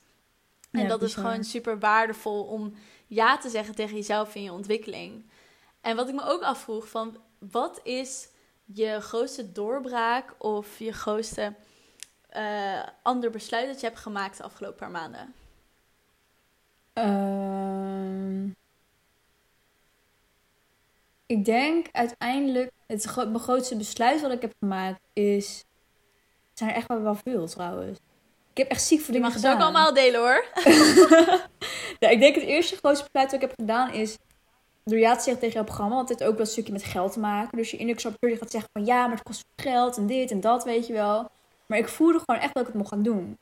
En 0.70 0.88
dat 0.88 1.02
is 1.02 1.14
gewoon 1.14 1.44
super 1.44 1.78
waardevol 1.78 2.44
om 2.44 2.74
ja 3.06 3.38
te 3.38 3.48
zeggen 3.48 3.74
tegen 3.74 3.96
jezelf 3.96 4.34
in 4.34 4.42
je 4.42 4.52
ontwikkeling. 4.52 5.24
En 5.80 5.96
wat 5.96 6.08
ik 6.08 6.14
me 6.14 6.24
ook 6.24 6.42
afvroeg 6.42 6.88
van 6.88 7.16
wat 7.38 7.80
is 7.82 8.28
je 8.64 9.00
grootste 9.00 9.52
doorbraak 9.52 10.34
of 10.38 10.78
je 10.78 10.92
grootste 10.92 11.54
uh, 12.36 12.82
ander 13.02 13.30
besluit 13.30 13.66
dat 13.66 13.80
je 13.80 13.86
hebt 13.86 13.98
gemaakt 13.98 14.36
de 14.36 14.42
afgelopen 14.42 14.78
paar 14.78 14.90
maanden? 14.90 15.34
Uh, 16.94 18.50
ik 21.26 21.44
denk 21.44 21.88
uiteindelijk, 21.92 22.70
het 22.86 23.14
mijn 23.16 23.38
grootste 23.38 23.76
besluit 23.76 24.20
wat 24.20 24.32
ik 24.32 24.40
heb 24.40 24.54
gemaakt 24.58 25.00
is. 25.12 25.64
zijn 26.54 26.70
er 26.70 26.76
echt 26.76 26.88
wel, 26.88 27.02
wel 27.02 27.14
veel 27.14 27.46
trouwens. 27.46 27.98
Ik 28.58 28.64
heb 28.64 28.72
echt 28.72 28.86
ziek 28.86 29.00
voor 29.00 29.14
dingen 29.14 29.32
gedaan. 29.32 29.56
Mag 29.56 29.60
ze 29.60 29.66
ook 29.66 29.74
allemaal 29.74 29.94
delen 29.94 30.20
hoor. 30.20 30.44
ja, 32.00 32.08
ik 32.08 32.20
denk 32.20 32.34
het 32.34 32.44
eerste 32.44 32.76
grootste 32.76 33.04
besluit 33.04 33.30
wat 33.30 33.42
ik 33.42 33.48
heb 33.48 33.58
gedaan 33.58 33.92
is. 33.92 34.16
Door 34.84 34.98
ja 34.98 35.16
te 35.16 35.22
zeggen 35.22 35.38
tegen 35.38 35.54
jouw 35.54 35.64
programma, 35.64 35.94
want 35.94 36.08
het 36.08 36.18
heeft 36.18 36.30
ook 36.30 36.36
wel 36.36 36.46
een 36.46 36.52
stukje 36.52 36.72
met 36.72 36.84
geld 36.84 37.12
te 37.12 37.20
maken. 37.20 37.58
Dus 37.58 37.70
je 37.70 37.76
indexapteur 37.76 38.36
gaat 38.36 38.50
zeggen 38.50 38.70
van 38.72 38.84
ja, 38.84 39.06
maar 39.06 39.16
het 39.16 39.22
kost 39.22 39.44
geld 39.56 39.96
en 39.96 40.06
dit 40.06 40.30
en 40.30 40.40
dat, 40.40 40.64
weet 40.64 40.86
je 40.86 40.92
wel. 40.92 41.30
Maar 41.66 41.78
ik 41.78 41.88
voelde 41.88 42.22
gewoon 42.24 42.40
echt 42.40 42.54
dat 42.54 42.62
ik 42.62 42.68
het 42.68 42.76
mocht 42.76 42.88
gaan 42.88 43.02
doen. 43.02 43.38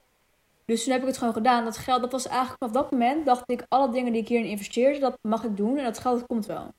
Dus 0.65 0.83
toen 0.83 0.93
heb 0.93 1.03
ik 1.03 1.09
het 1.09 1.19
gewoon 1.19 1.33
gedaan. 1.33 1.65
Dat 1.65 1.77
geld, 1.77 2.01
dat 2.01 2.13
was 2.13 2.27
eigenlijk 2.27 2.59
vanaf 2.59 2.75
dat 2.75 2.91
moment, 2.91 3.27
dacht 3.27 3.51
ik, 3.51 3.65
alle 3.69 3.91
dingen 3.91 4.13
die 4.13 4.23
ik 4.23 4.29
hierin 4.29 4.47
investeerde, 4.47 4.99
dat 4.99 5.19
mag 5.21 5.45
ik 5.45 5.57
doen. 5.57 5.79
En 5.79 5.85
dat 5.85 5.99
geld 5.99 6.27
komt 6.27 6.47
wel. 6.47 6.73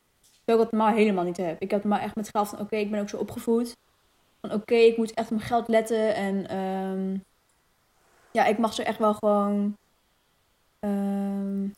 Terwijl 0.46 0.65
ik 0.65 0.72
dat 0.72 0.79
maar 0.79 0.94
helemaal 0.94 1.24
niet 1.24 1.38
heb. 1.38 1.62
Ik 1.62 1.72
heb 1.72 1.84
maar 1.84 2.01
echt 2.01 2.15
met 2.15 2.29
geld 2.29 2.48
van 2.48 2.60
oké, 2.60 2.75
ik 2.75 2.91
ben 2.91 3.01
ook 3.01 3.10
zo 3.10 3.17
opgevoed. 3.17 3.75
Van 4.41 4.53
oké, 4.53 4.75
ik 4.75 4.98
moet 4.98 5.13
echt 5.13 5.32
op 5.32 5.38
mijn 5.38 5.48
geld 5.48 5.67
letten. 5.67 6.15
En 6.15 6.58
um, 6.58 7.24
ja, 8.38 8.46
ik 8.46 8.58
mag 8.58 8.74
ze 8.74 8.84
echt 8.84 9.00
wel 9.00 9.13
gewoon. 9.13 9.77
Um, 10.79 11.74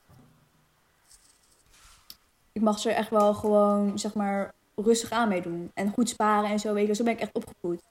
ik 2.51 2.61
mag 2.61 2.79
ze 2.79 2.91
echt 2.91 3.09
wel 3.09 3.33
gewoon, 3.33 3.99
zeg 3.99 4.13
maar, 4.13 4.53
rustig 4.75 5.11
aan 5.11 5.27
meedoen. 5.27 5.71
En 5.73 5.91
goed 5.91 6.09
sparen 6.09 6.49
en 6.49 6.59
zo, 6.59 6.73
weet 6.73 6.87
je. 6.87 6.93
Zo 6.93 7.03
ben 7.03 7.13
ik 7.13 7.19
echt 7.19 7.33
opgevoed. 7.33 7.81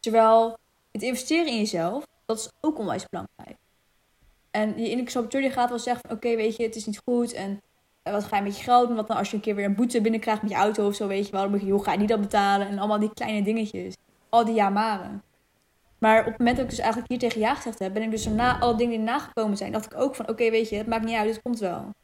Terwijl 0.00 0.58
het 0.92 1.02
investeren 1.02 1.46
in 1.46 1.56
jezelf, 1.56 2.06
dat 2.26 2.38
is 2.38 2.50
ook 2.60 2.78
onwijs 2.78 3.08
belangrijk. 3.08 3.56
En 4.50 4.74
die 4.74 4.90
indexateur 4.90 5.40
die 5.40 5.50
gaat 5.50 5.68
wel 5.68 5.78
zeggen 5.78 6.10
oké, 6.10 6.36
weet 6.36 6.56
je, 6.56 6.62
het 6.62 6.76
is 6.76 6.86
niet 6.86 7.00
goed. 7.04 7.32
En 7.32 7.60
wat 8.02 8.24
ga 8.24 8.36
je 8.36 8.42
met 8.42 8.56
je 8.56 8.62
geld 8.62 8.86
doen? 8.86 8.96
Wat 8.96 9.08
dan 9.08 9.16
als 9.16 9.30
je 9.30 9.36
een 9.36 9.42
keer 9.42 9.54
weer 9.54 9.64
een 9.64 9.74
boete 9.74 10.00
binnenkrijgt 10.00 10.42
met 10.42 10.50
je 10.50 10.56
auto 10.56 10.86
of 10.86 10.94
zo, 10.94 11.06
weet 11.06 11.26
je 11.26 11.32
wel. 11.32 11.42
Dan 11.42 11.50
moet 11.50 11.60
je, 11.60 11.70
hoe 11.70 11.84
ga 11.84 11.92
je 11.92 11.98
die 11.98 12.06
dan 12.06 12.20
betalen? 12.20 12.68
En 12.68 12.78
allemaal 12.78 12.98
die 12.98 13.14
kleine 13.14 13.42
dingetjes. 13.42 13.94
Al 14.28 14.44
die 14.44 14.54
jamaren. 14.54 15.22
Maar 16.00 16.18
op 16.18 16.26
het 16.26 16.38
moment 16.38 16.56
dat 16.56 16.64
ik 16.64 16.70
dus 16.70 16.80
eigenlijk 16.80 17.10
hier 17.10 17.18
tegen 17.18 17.40
ja 17.40 17.54
gezegd 17.54 17.78
heb, 17.78 17.92
ben 17.92 18.02
ik 18.02 18.10
dus 18.10 18.26
na 18.26 18.58
alle 18.58 18.76
dingen 18.76 18.96
die 18.96 19.06
nagekomen 19.06 19.56
zijn, 19.56 19.72
dacht 19.72 19.92
ik 19.92 19.98
ook 19.98 20.14
van, 20.14 20.28
oké, 20.28 20.50
weet 20.50 20.68
je, 20.68 20.76
het 20.76 20.86
maakt 20.86 21.04
niet 21.04 21.16
uit, 21.16 21.30
het 21.30 21.42
komt 21.42 21.58
wel. 21.58 21.94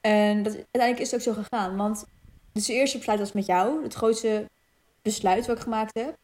En 0.00 0.42
dat, 0.42 0.54
uiteindelijk 0.54 1.02
is 1.02 1.10
het 1.10 1.14
ook 1.14 1.34
zo 1.34 1.42
gegaan. 1.42 1.76
Want 1.76 2.04
dus 2.52 2.66
het 2.66 2.76
eerste 2.76 2.96
besluit 2.96 3.18
was 3.18 3.32
met 3.32 3.46
jou. 3.46 3.82
Het 3.82 3.94
grootste 3.94 4.50
besluit 5.02 5.46
wat 5.46 5.56
ik 5.56 5.62
gemaakt 5.62 5.98
heb. 5.98 6.16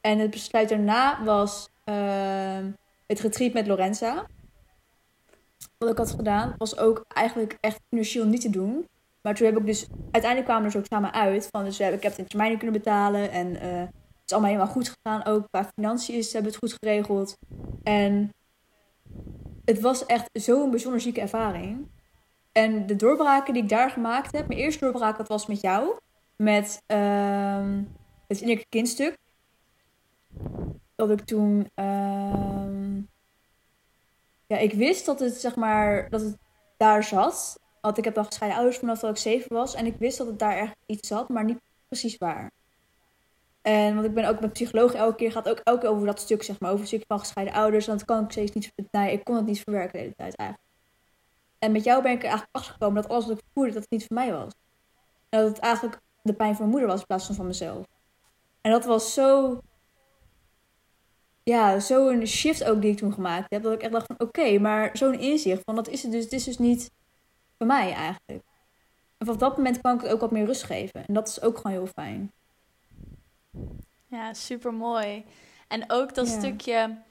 En 0.00 0.18
het 0.18 0.30
besluit 0.30 0.68
daarna 0.68 1.24
was 1.24 1.68
uh, 1.84 2.66
het 3.06 3.20
retreat 3.20 3.52
met 3.52 3.66
Lorenza 3.66 4.26
wat 5.78 5.90
ik 5.92 5.98
had 5.98 6.10
gedaan, 6.10 6.54
was 6.58 6.78
ook 6.78 7.04
eigenlijk 7.08 7.58
echt 7.60 7.80
financieel 7.88 8.26
niet 8.26 8.40
te 8.40 8.50
doen. 8.50 8.88
Maar 9.20 9.34
toen 9.34 9.46
heb 9.46 9.58
ik 9.58 9.66
dus, 9.66 9.86
uiteindelijk 10.10 10.44
kwamen 10.44 10.62
we 10.62 10.68
er 10.68 10.72
dus 10.72 10.80
ook 10.80 11.00
samen 11.00 11.12
uit. 11.12 11.48
Van, 11.50 11.64
dus 11.64 11.80
ik 11.80 12.02
heb 12.02 12.16
in 12.16 12.26
termijnen 12.26 12.58
kunnen 12.58 12.76
betalen. 12.76 13.30
En 13.30 13.64
uh, 13.64 13.82
is 14.24 14.32
allemaal 14.32 14.50
helemaal 14.50 14.72
goed 14.72 14.94
gegaan. 14.96 15.24
Ook 15.24 15.46
qua 15.50 15.70
financiën 15.74 16.14
is, 16.14 16.32
hebben 16.32 16.50
het 16.50 16.60
goed 16.60 16.76
geregeld. 16.80 17.36
En 17.82 18.32
het 19.64 19.80
was 19.80 20.06
echt 20.06 20.28
zo'n 20.32 20.70
bijzonder 20.70 21.00
zieke 21.00 21.20
ervaring. 21.20 21.88
En 22.52 22.86
de 22.86 22.96
doorbraken 22.96 23.54
die 23.54 23.62
ik 23.62 23.68
daar 23.68 23.90
gemaakt 23.90 24.32
heb. 24.32 24.48
Mijn 24.48 24.60
eerste 24.60 24.84
doorbraak 24.84 25.16
dat 25.16 25.28
was 25.28 25.46
met 25.46 25.60
jou. 25.60 25.96
Met 26.36 26.82
uh, 26.86 27.78
het 28.28 28.40
innerlijke 28.40 28.68
kindstuk. 28.68 29.16
Dat 30.94 31.10
ik 31.10 31.20
toen... 31.20 31.70
Uh, 31.74 33.02
ja, 34.46 34.56
ik 34.56 34.72
wist 34.72 35.06
dat 35.06 35.20
het 35.20 35.34
zeg 35.34 35.56
maar... 35.56 36.10
Dat 36.10 36.20
het 36.20 36.36
daar 36.76 37.02
zat. 37.02 37.58
Want 37.80 37.98
ik 37.98 38.04
heb 38.04 38.14
dan 38.14 38.24
gescheiden 38.24 38.58
ouders 38.58 38.80
vanaf 38.80 39.00
dat 39.00 39.10
ik 39.10 39.16
zeven 39.16 39.56
was. 39.56 39.74
En 39.74 39.86
ik 39.86 39.96
wist 39.98 40.18
dat 40.18 40.26
het 40.26 40.38
daar 40.38 40.56
echt 40.56 40.76
iets 40.86 41.08
zat. 41.08 41.28
Maar 41.28 41.44
niet 41.44 41.60
precies 41.88 42.18
waar. 42.18 42.50
En 43.64 43.94
want 43.94 44.06
ik 44.06 44.14
ben 44.14 44.28
ook 44.28 44.40
met 44.40 44.52
psycholoog 44.52 44.94
elke 44.94 45.16
keer 45.16 45.32
gaat 45.32 45.48
ook 45.48 45.58
elke 45.58 45.80
keer 45.80 45.88
over 45.88 46.06
dat 46.06 46.20
stuk, 46.20 46.42
zeg 46.42 46.60
maar, 46.60 46.70
over 46.70 46.80
het 46.80 46.88
stuk 46.88 47.04
van 47.08 47.18
gescheiden 47.18 47.54
ouders. 47.54 47.86
Want 47.86 47.98
dat 47.98 48.08
kan 48.08 48.24
ik 48.24 48.30
steeds 48.30 48.52
niet. 48.52 48.72
Nee, 48.90 49.12
ik 49.12 49.24
kon 49.24 49.36
het 49.36 49.46
niet 49.46 49.60
verwerken 49.60 49.92
de 49.92 49.98
hele 49.98 50.14
tijd 50.14 50.36
eigenlijk. 50.36 50.68
En 51.58 51.72
met 51.72 51.84
jou 51.84 52.02
ben 52.02 52.12
ik 52.12 52.18
er 52.18 52.24
eigenlijk 52.24 52.56
achtergekomen 52.56 53.02
dat 53.02 53.10
alles 53.10 53.26
wat 53.26 53.38
ik 53.38 53.44
voelde, 53.54 53.72
dat 53.72 53.82
het 53.82 53.90
niet 53.90 54.06
voor 54.06 54.16
mij 54.16 54.32
was. 54.32 54.52
En 55.28 55.40
dat 55.40 55.48
het 55.48 55.58
eigenlijk 55.58 56.00
de 56.22 56.34
pijn 56.34 56.50
van 56.50 56.58
mijn 56.58 56.70
moeder 56.70 56.88
was 56.88 57.00
in 57.00 57.06
plaats 57.06 57.26
van 57.26 57.34
van 57.34 57.46
mezelf. 57.46 57.86
En 58.60 58.70
dat 58.70 58.84
was 58.84 59.14
zo. 59.14 59.60
Ja, 61.42 61.80
zo'n 61.80 62.26
shift 62.26 62.64
ook 62.64 62.80
die 62.80 62.90
ik 62.90 62.96
toen 62.96 63.12
gemaakt 63.12 63.50
heb. 63.50 63.62
Dat 63.62 63.72
ik 63.72 63.82
echt 63.82 63.92
dacht 63.92 64.06
van 64.06 64.26
oké, 64.26 64.58
maar 64.58 64.96
zo'n 64.96 65.18
inzicht 65.18 65.62
van 65.64 65.74
dat 65.74 65.88
is 65.88 66.02
het 66.02 66.12
dus. 66.12 66.24
Het 66.24 66.32
is 66.32 66.44
dus 66.44 66.58
niet 66.58 66.90
voor 67.58 67.66
mij 67.66 67.92
eigenlijk. 67.92 68.44
En 69.18 69.26
vanaf 69.26 69.36
dat 69.36 69.56
moment 69.56 69.80
kan 69.80 69.94
ik 69.94 70.00
het 70.00 70.12
ook 70.12 70.20
wat 70.20 70.30
meer 70.30 70.46
rust 70.46 70.62
geven. 70.62 71.06
En 71.06 71.14
dat 71.14 71.28
is 71.28 71.42
ook 71.42 71.56
gewoon 71.56 71.72
heel 71.72 71.86
fijn. 71.86 72.32
Ja, 74.06 74.34
super 74.34 74.74
mooi. 74.74 75.24
En 75.68 75.84
ook 75.90 76.14
dat 76.14 76.28
stukje. 76.28 77.02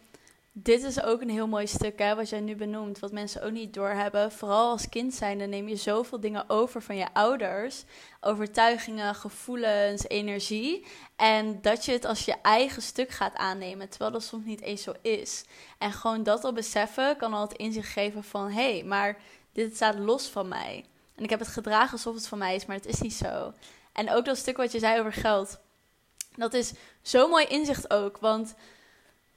Dit 0.56 0.84
is 0.84 1.04
ook 1.04 1.22
een 1.22 1.30
heel 1.30 1.48
mooi 1.48 1.68
stuk, 1.68 2.00
hè, 2.00 2.16
wat 2.16 2.30
jij 2.30 2.40
nu 2.40 2.56
benoemt, 2.56 3.00
wat 3.00 3.12
mensen 3.12 3.44
ook 3.44 3.52
niet 3.52 3.74
doorhebben. 3.74 4.32
Vooral 4.32 4.70
als 4.70 4.90
kind 4.90 5.14
zijn, 5.14 5.40
dan 5.40 5.50
neem 5.50 5.68
je 5.68 5.76
zoveel 5.76 6.20
dingen 6.20 6.50
over 6.50 6.82
van 6.82 6.96
je 6.96 7.14
ouders. 7.14 7.84
Overtuigingen, 8.22 9.16
gevoelens, 9.16 10.08
energie. 10.08 10.86
En 11.16 11.62
dat 11.62 11.86
je 11.86 11.92
het 11.92 12.06
als 12.06 12.26
je 12.26 12.36
eigen 12.42 12.82
stuk 12.82 13.10
gaat 13.10 13.36
aannemen, 13.36 13.90
terwijl 13.90 14.12
dat 14.12 14.24
soms 14.24 14.46
niet 14.46 14.62
eens 14.62 14.84
zo 14.84 14.94
is. 15.02 15.46
En 15.78 15.92
gewoon 15.92 16.24
dat 16.24 16.44
al 16.44 16.54
beseffen 16.54 17.18
kan 17.18 17.34
al 17.34 17.42
het 17.42 17.58
inzicht 17.58 17.92
geven 17.92 18.24
van... 18.24 18.52
hé, 18.52 18.72
hey, 18.74 18.84
maar 18.84 19.18
dit 19.54 19.76
staat 19.76 20.00
los 20.00 20.28
van 20.28 20.48
mij. 20.48 20.86
En 21.16 21.24
ik 21.24 21.30
heb 21.30 21.40
het 21.40 21.48
gedragen 21.48 21.92
alsof 21.92 22.16
het 22.16 22.28
van 22.28 22.38
mij 22.38 22.56
is, 22.56 22.66
maar 22.66 22.76
het 22.76 22.86
is 22.86 23.02
niet 23.02 23.14
zo. 23.14 23.54
En 23.94 24.12
ook 24.12 24.26
dat 24.26 24.38
stuk 24.38 24.58
wat 24.58 24.72
je 24.72 24.80
zei 24.80 25.00
over 25.00 25.14
geld 25.14 25.60
dat 26.36 26.54
is 26.54 26.74
zo'n 27.02 27.30
mooi 27.30 27.46
inzicht 27.46 27.90
ook. 27.90 28.18
Want 28.18 28.56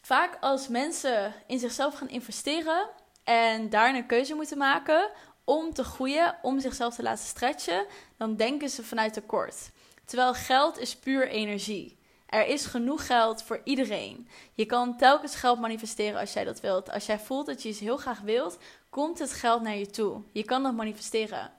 vaak 0.01 0.37
als 0.41 0.69
mensen 0.69 1.35
in 1.47 1.59
zichzelf 1.59 1.95
gaan 1.95 2.09
investeren 2.09 2.89
en 3.25 3.71
daar 3.71 3.95
een 3.95 4.07
keuze 4.07 4.35
moeten 4.35 4.59
maken 4.59 5.11
om 5.45 5.75
te 5.75 5.85
groeien, 5.85 6.37
om 6.43 6.61
zichzelf 6.61 6.95
te 6.95 7.03
laten 7.03 7.25
stretchen, 7.25 7.87
dan 8.17 8.37
denken 8.37 8.69
ze 8.69 8.85
vanuit 8.85 9.13
tekort. 9.13 9.71
Terwijl 10.05 10.35
geld 10.35 10.79
is 10.79 10.97
puur 10.97 11.29
energie. 11.29 11.99
Er 12.27 12.47
is 12.47 12.67
genoeg 12.67 13.07
geld 13.07 13.43
voor 13.43 13.61
iedereen. 13.65 14.29
Je 14.55 14.67
kan 14.67 14.97
telkens 14.97 15.35
geld 15.35 15.61
manifesteren 15.61 16.21
als 16.21 16.33
jij 16.33 16.45
dat 16.45 16.61
wilt. 16.61 16.91
Als 16.91 17.07
jij 17.07 17.19
voelt 17.19 17.47
dat 17.47 17.63
je 17.63 17.69
iets 17.69 17.81
heel 17.81 17.97
graag 17.97 18.21
wilt, 18.21 18.59
komt 18.91 19.19
het 19.19 19.33
geld 19.33 19.63
naar 19.63 19.77
je 19.77 19.91
toe. 19.91 20.23
Je 20.33 20.45
kan 20.45 20.63
dat 20.63 20.75
manifesteren. 20.75 21.53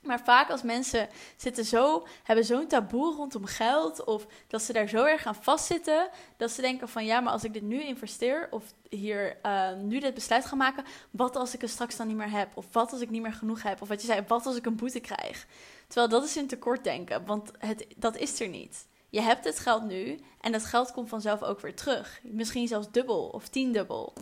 Maar 0.00 0.20
vaak 0.20 0.50
als 0.50 0.62
mensen 0.62 1.08
zitten 1.36 1.64
zo, 1.64 2.06
hebben 2.22 2.44
zo'n 2.44 2.66
taboe 2.66 3.14
rondom 3.14 3.44
geld, 3.44 4.04
of 4.04 4.26
dat 4.46 4.62
ze 4.62 4.72
daar 4.72 4.88
zo 4.88 5.04
erg 5.04 5.26
aan 5.26 5.34
vastzitten, 5.34 6.08
dat 6.36 6.50
ze 6.50 6.60
denken 6.60 6.88
van 6.88 7.04
ja, 7.04 7.20
maar 7.20 7.32
als 7.32 7.44
ik 7.44 7.52
dit 7.52 7.62
nu 7.62 7.82
investeer, 7.82 8.48
of 8.50 8.64
hier 8.88 9.36
uh, 9.46 9.72
nu 9.72 10.00
dit 10.00 10.14
besluit 10.14 10.44
ga 10.44 10.56
maken, 10.56 10.84
wat 11.10 11.36
als 11.36 11.54
ik 11.54 11.60
het 11.60 11.70
straks 11.70 11.96
dan 11.96 12.06
niet 12.06 12.16
meer 12.16 12.30
heb? 12.30 12.56
Of 12.56 12.66
wat 12.72 12.92
als 12.92 13.00
ik 13.00 13.10
niet 13.10 13.22
meer 13.22 13.32
genoeg 13.32 13.62
heb? 13.62 13.82
Of 13.82 13.88
wat 13.88 14.00
je 14.00 14.06
zei, 14.06 14.24
wat 14.26 14.46
als 14.46 14.56
ik 14.56 14.66
een 14.66 14.76
boete 14.76 15.00
krijg? 15.00 15.46
Terwijl 15.86 16.08
dat 16.08 16.24
is 16.24 16.36
in 16.36 16.46
tekort 16.46 16.84
denken, 16.84 17.26
want 17.26 17.50
het, 17.58 17.86
dat 17.96 18.16
is 18.16 18.40
er 18.40 18.48
niet. 18.48 18.86
Je 19.08 19.20
hebt 19.20 19.44
het 19.44 19.58
geld 19.58 19.84
nu 19.84 20.20
en 20.40 20.52
dat 20.52 20.64
geld 20.64 20.92
komt 20.92 21.08
vanzelf 21.08 21.42
ook 21.42 21.60
weer 21.60 21.74
terug. 21.74 22.20
Misschien 22.22 22.68
zelfs 22.68 22.90
dubbel 22.90 23.28
of 23.28 23.48
tiendubbel. 23.48 24.12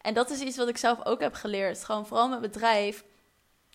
En 0.00 0.14
dat 0.14 0.30
is 0.30 0.40
iets 0.40 0.56
wat 0.56 0.68
ik 0.68 0.76
zelf 0.76 1.04
ook 1.04 1.20
heb 1.20 1.34
geleerd. 1.34 1.84
Gewoon 1.84 2.06
vooral 2.06 2.28
met 2.28 2.40
bedrijf 2.40 3.04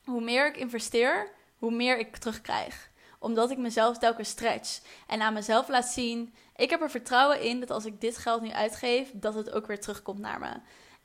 hoe 0.05 0.21
meer 0.21 0.47
ik 0.47 0.57
investeer, 0.57 1.31
hoe 1.57 1.71
meer 1.71 1.97
ik 1.97 2.17
terugkrijg. 2.17 2.91
Omdat 3.19 3.51
ik 3.51 3.57
mezelf 3.57 3.97
telkens 3.97 4.29
stretch. 4.29 4.81
En 5.07 5.21
aan 5.21 5.33
mezelf 5.33 5.67
laat 5.67 5.87
zien. 5.87 6.33
Ik 6.55 6.69
heb 6.69 6.81
er 6.81 6.89
vertrouwen 6.89 7.41
in 7.41 7.59
dat 7.59 7.71
als 7.71 7.85
ik 7.85 8.01
dit 8.01 8.17
geld 8.17 8.41
nu 8.41 8.51
uitgeef, 8.51 9.09
dat 9.13 9.33
het 9.33 9.51
ook 9.51 9.67
weer 9.67 9.79
terugkomt 9.79 10.19
naar 10.19 10.39
me. 10.39 10.51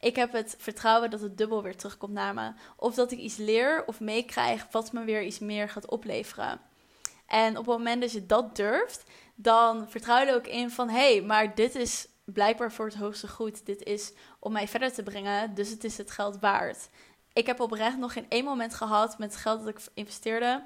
Ik 0.00 0.16
heb 0.16 0.32
het 0.32 0.54
vertrouwen 0.58 1.11
dat 1.11 1.20
het 1.20 1.38
dubbel 1.38 1.62
weer 1.62 1.76
terugkomt 1.76 2.12
naar 2.12 2.34
me. 2.34 2.52
Of 2.76 2.94
dat 2.94 3.12
ik 3.12 3.18
iets 3.18 3.37
leer 3.37 3.84
of 3.87 4.00
meekrijg 4.00 4.66
wat 4.70 4.92
me 4.92 5.04
weer 5.04 5.22
iets 5.22 5.38
meer 5.38 5.68
gaat 5.68 5.88
opleveren. 5.88 6.61
En 7.26 7.50
op 7.50 7.66
het 7.66 7.76
moment 7.76 8.00
dat 8.00 8.12
je 8.12 8.26
dat 8.26 8.56
durft, 8.56 9.02
dan 9.34 9.90
vertrouw 9.90 10.18
je 10.18 10.26
er 10.26 10.34
ook 10.34 10.46
in 10.46 10.70
van: 10.70 10.88
hé, 10.88 11.12
hey, 11.12 11.22
maar 11.22 11.54
dit 11.54 11.74
is 11.74 12.08
blijkbaar 12.24 12.72
voor 12.72 12.87
het 12.87 12.94
hoogste 12.94 13.28
goed. 13.28 13.66
Dit 13.66 13.82
is 13.82 14.12
om 14.38 14.52
mij 14.52 14.68
verder 14.68 14.92
te 14.92 15.02
brengen, 15.02 15.54
dus 15.54 15.70
het 15.70 15.84
is 15.84 15.98
het 15.98 16.11
geld 16.11 16.40
waard 16.40 16.88
ik 17.38 17.46
heb 17.46 17.61
oprecht 17.61 17.98
nog 17.98 18.12
geen 18.12 18.27
één 18.29 18.44
moment 18.44 18.74
gehad 18.74 19.18
met 19.18 19.33
het 19.33 19.40
geld 19.40 19.59
dat 19.59 19.68
ik 19.68 19.81
investeerde, 19.94 20.62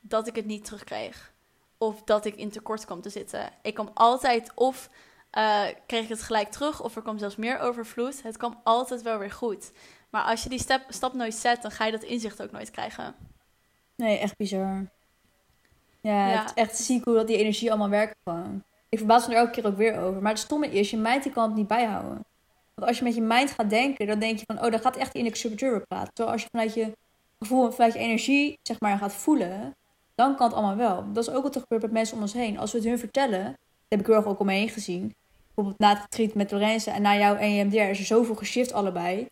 dat 0.00 0.26
ik 0.26 0.36
het 0.36 0.46
niet 0.46 0.64
terugkreeg. 0.64 1.32
Of 1.78 2.02
dat 2.02 2.24
ik 2.24 2.36
in 2.36 2.50
tekort 2.50 2.84
kwam 2.84 3.00
te 3.00 3.10
zitten. 3.10 3.50
Ik 3.62 3.74
kwam 3.74 3.90
altijd 3.94 4.52
of 4.54 4.90
uh, 5.32 5.62
kreeg 5.86 6.02
ik 6.02 6.08
het 6.08 6.22
gelijk 6.22 6.50
terug, 6.50 6.82
of 6.82 6.96
er 6.96 7.02
kwam 7.02 7.18
zelfs 7.18 7.36
meer 7.36 7.58
overvloed. 7.58 8.22
Het 8.22 8.36
kwam 8.36 8.60
altijd 8.64 9.02
wel 9.02 9.18
weer 9.18 9.30
goed. 9.30 9.72
Maar 10.10 10.22
als 10.22 10.42
je 10.42 10.48
die 10.48 10.58
stap, 10.58 10.82
stap 10.88 11.14
nooit 11.14 11.34
zet, 11.34 11.62
dan 11.62 11.70
ga 11.70 11.84
je 11.84 11.92
dat 11.92 12.02
inzicht 12.02 12.42
ook 12.42 12.50
nooit 12.50 12.70
krijgen. 12.70 13.14
Nee, 13.94 14.18
echt 14.18 14.36
bizar. 14.36 14.86
Ja, 16.00 16.28
Het 16.28 16.44
is 16.44 16.54
echt 16.54 16.76
ziek 16.76 17.04
hoe 17.04 17.14
dat 17.14 17.26
die 17.26 17.36
energie 17.36 17.70
allemaal 17.70 17.88
werkt 17.88 18.16
gewoon. 18.24 18.62
Ik 18.88 18.98
verbaas 18.98 19.26
me 19.26 19.34
er 19.34 19.40
elke 19.40 19.50
keer 19.50 19.66
ook 19.66 19.76
weer 19.76 19.98
over. 19.98 20.22
Maar 20.22 20.32
het 20.32 20.40
stomme 20.40 20.68
is, 20.68 20.90
je 20.90 20.96
meid 20.96 21.22
die 21.22 21.32
kan 21.32 21.44
het 21.44 21.54
niet 21.54 21.66
bijhouden. 21.66 22.24
Want 22.76 22.88
als 22.88 22.98
je 22.98 23.04
met 23.04 23.14
je 23.14 23.20
mind 23.20 23.50
gaat 23.50 23.70
denken, 23.70 24.06
dan 24.06 24.18
denk 24.18 24.38
je 24.38 24.44
van, 24.46 24.64
oh, 24.64 24.70
dan 24.70 24.80
gaat 24.80 24.96
echt 24.96 25.14
in 25.14 25.24
de 25.24 25.36
subjective 25.36 25.84
praten. 25.88 26.12
Terwijl 26.14 26.36
als 26.36 26.42
je 26.42 26.48
vanuit 26.50 26.74
je 26.74 26.96
gevoel 27.38 27.70
vanuit 27.70 27.92
je 27.92 27.98
energie, 27.98 28.58
zeg 28.62 28.80
maar, 28.80 28.98
gaat 28.98 29.12
voelen, 29.12 29.76
dan 30.14 30.36
kan 30.36 30.46
het 30.46 30.56
allemaal 30.56 30.76
wel. 30.76 31.12
Dat 31.12 31.28
is 31.28 31.34
ook 31.34 31.42
wat 31.42 31.54
er 31.54 31.60
gebeurt 31.60 31.82
met 31.82 31.92
mensen 31.92 32.16
om 32.16 32.22
ons 32.22 32.32
heen. 32.32 32.58
Als 32.58 32.72
we 32.72 32.78
het 32.78 32.86
hun 32.86 32.98
vertellen, 32.98 33.44
dat 33.44 33.54
heb 33.88 34.00
ik 34.00 34.06
heel 34.06 34.14
erg 34.14 34.26
ook 34.26 34.40
om 34.40 34.46
me 34.46 34.52
heen 34.52 34.68
gezien. 34.68 35.14
Bijvoorbeeld 35.46 35.78
na 35.78 35.88
het 35.88 35.98
retreat 36.00 36.34
met 36.34 36.50
Lorenzo 36.50 36.90
en 36.90 37.02
na 37.02 37.16
jouw 37.16 37.34
EMDR 37.34 37.76
is 37.76 37.98
er 37.98 38.04
zoveel 38.04 38.34
geshift 38.34 38.72
allebei. 38.72 39.28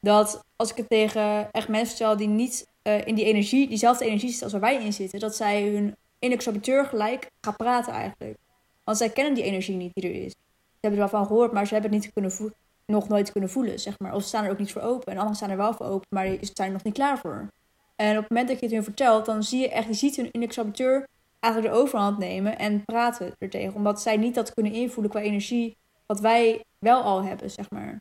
Dat 0.00 0.44
als 0.56 0.70
ik 0.70 0.76
het 0.76 0.88
tegen 0.88 1.52
echt 1.52 1.68
mensen 1.68 1.96
vertel 1.96 2.16
die 2.16 2.28
niet 2.28 2.66
uh, 2.82 3.06
in 3.06 3.14
die 3.14 3.24
energie, 3.24 3.68
diezelfde 3.68 4.04
energie 4.04 4.28
zitten 4.28 4.44
als 4.44 4.52
waar 4.52 4.70
wij 4.70 4.84
in 4.84 4.92
zitten, 4.92 5.20
dat 5.20 5.36
zij 5.36 5.62
hun 5.62 5.96
innerlijke 6.18 6.84
gelijk 6.88 7.30
gaan 7.40 7.56
praten 7.56 7.92
eigenlijk. 7.92 8.38
Want 8.84 8.96
zij 8.98 9.10
kennen 9.10 9.34
die 9.34 9.44
energie 9.44 9.76
niet 9.76 9.94
die 9.94 10.10
er 10.10 10.24
is. 10.24 10.32
Ze 10.32 10.86
hebben 10.86 11.00
er 11.00 11.10
wel 11.10 11.20
van 11.20 11.26
gehoord, 11.26 11.52
maar 11.52 11.66
ze 11.66 11.72
hebben 11.72 11.92
het 11.92 12.02
niet 12.02 12.12
kunnen 12.12 12.32
voelen 12.32 12.56
nog 12.90 13.08
nooit 13.08 13.32
kunnen 13.32 13.50
voelen, 13.50 13.80
zeg 13.80 13.98
maar. 13.98 14.14
Of 14.14 14.22
ze 14.22 14.28
staan 14.28 14.44
er 14.44 14.50
ook 14.50 14.58
niet 14.58 14.72
voor 14.72 14.82
open. 14.82 15.12
En 15.12 15.18
anderen 15.18 15.36
staan 15.36 15.50
er 15.50 15.56
wel 15.56 15.74
voor 15.74 15.86
open, 15.86 16.06
maar 16.10 16.24
die 16.24 16.50
zijn 16.54 16.66
er 16.66 16.72
nog 16.72 16.84
niet 16.84 16.94
klaar 16.94 17.18
voor. 17.18 17.48
En 17.96 18.10
op 18.10 18.20
het 18.20 18.28
moment 18.28 18.48
dat 18.48 18.58
je 18.58 18.64
het 18.64 18.74
hun 18.74 18.84
vertelt, 18.84 19.26
dan 19.26 19.42
zie 19.42 19.60
je 19.60 19.68
echt, 19.68 19.86
je 19.86 19.94
ziet 19.94 20.16
hun 20.16 20.30
indexabiteur 20.30 21.06
eigenlijk 21.40 21.74
de 21.74 21.80
overhand 21.80 22.18
nemen 22.18 22.58
en 22.58 22.84
praten 22.84 23.34
er 23.38 23.50
tegen. 23.50 23.74
Omdat 23.74 24.00
zij 24.00 24.16
niet 24.16 24.34
dat 24.34 24.54
kunnen 24.54 24.72
invoelen 24.72 25.10
qua 25.10 25.20
energie, 25.20 25.76
wat 26.06 26.20
wij 26.20 26.64
wel 26.78 27.02
al 27.02 27.24
hebben, 27.24 27.50
zeg 27.50 27.70
maar. 27.70 28.00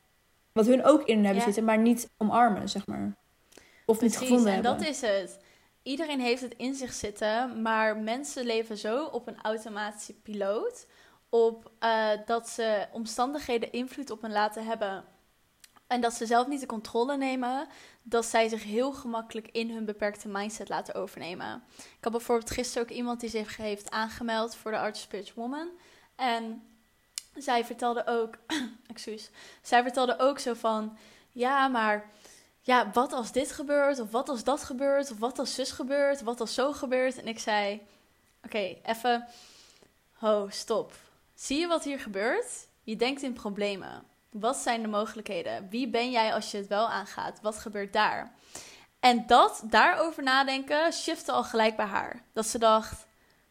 Wat 0.52 0.66
hun 0.66 0.86
ook 0.86 1.04
in 1.04 1.26
hebben 1.26 1.44
zitten, 1.44 1.64
maar 1.64 1.78
niet 1.78 2.10
omarmen, 2.18 2.70
zeg 2.70 2.88
maar. 2.88 3.16
Of 3.86 3.98
Precies, 3.98 4.20
niet 4.20 4.30
gevonden 4.30 4.54
en 4.54 4.62
dat 4.62 4.82
is 4.82 5.02
het. 5.02 5.40
Iedereen 5.84 6.20
heeft 6.20 6.42
het 6.42 6.54
in 6.58 6.76
zich 6.76 6.94
zitten, 6.94 7.62
maar 7.62 7.98
mensen 7.98 8.46
leven 8.46 8.78
zo 8.78 9.06
op 9.06 9.28
een 9.28 9.42
automatische 9.42 10.14
piloot 10.14 10.86
op 11.30 11.72
uh, 11.84 12.10
dat 12.26 12.50
ze 12.50 12.88
omstandigheden 12.92 13.72
invloed 13.72 14.10
op 14.10 14.22
hen 14.22 14.32
laten 14.32 14.66
hebben. 14.66 15.06
En 15.88 16.02
dat 16.02 16.14
ze 16.14 16.26
zelf 16.26 16.48
niet 16.48 16.60
de 16.60 16.66
controle 16.66 17.18
nemen, 17.18 17.68
dat 18.02 18.26
zij 18.26 18.48
zich 18.48 18.64
heel 18.64 18.92
gemakkelijk 18.92 19.48
in 19.52 19.70
hun 19.72 19.86
beperkte 19.86 20.28
mindset 20.28 20.70
laten 20.70 20.94
overnemen. 20.94 21.64
Ik 21.78 21.98
had 22.02 22.12
bijvoorbeeld 22.12 22.52
gisteren 22.52 22.84
ook 22.84 22.96
iemand 22.96 23.20
die 23.20 23.30
zich 23.30 23.58
heeft 23.58 23.92
aangemeld 23.92 24.56
voor 24.56 24.72
de 24.72 24.78
Art 24.78 24.98
Spirit 24.98 25.34
Woman. 25.34 25.70
En 26.16 26.64
zij 27.36 27.66
vertelde 27.66 28.08
ook, 28.08 28.38
excuus, 28.88 29.30
zij 29.62 29.84
vertelde 29.84 30.20
ook 30.20 30.40
zo 30.40 30.54
van, 30.54 30.98
ja, 31.30 31.68
maar 31.68 32.10
ja, 32.62 32.92
wat 32.94 33.14
als 33.14 33.32
dit 33.32 33.52
gebeurt, 33.52 34.00
of 34.00 34.12
wat 34.12 34.30
als 34.30 34.44
dat 34.44 34.64
gebeurt, 34.64 35.12
of 35.12 35.20
wat 35.20 35.40
als 35.40 35.54
zus 35.54 35.72
gebeurt, 35.72 36.22
wat 36.22 36.40
als 36.40 36.54
zo 36.54 36.74
gebeurt. 36.74 37.18
En 37.18 37.28
ik 37.28 37.40
zei, 37.40 37.82
oké, 38.44 38.78
even, 38.84 39.28
ho, 40.14 40.48
stop 40.50 40.94
Zie 41.40 41.60
je 41.60 41.68
wat 41.68 41.84
hier 41.84 42.00
gebeurt? 42.00 42.68
Je 42.84 42.96
denkt 42.96 43.22
in 43.22 43.34
problemen. 43.34 44.04
Wat 44.32 44.58
zijn 44.58 44.82
de 44.82 44.88
mogelijkheden? 44.88 45.70
Wie 45.70 45.90
ben 45.90 46.12
jij 46.12 46.34
als 46.34 46.52
je 46.52 46.58
het 46.58 46.68
wel 46.68 46.90
aangaat? 46.90 47.42
Wat 47.42 47.58
gebeurt 47.58 47.94
daar? 47.94 48.34
En 49.00 49.28
dat, 49.28 49.62
daarover 49.66 50.24
nadenken, 50.24 50.94
shifte 50.94 51.32
al 51.32 51.44
gelijk 51.44 51.76
bij 51.76 51.86
haar. 51.86 52.24
Dat 52.34 52.46
ze 52.46 52.58
dacht, 52.58 53.06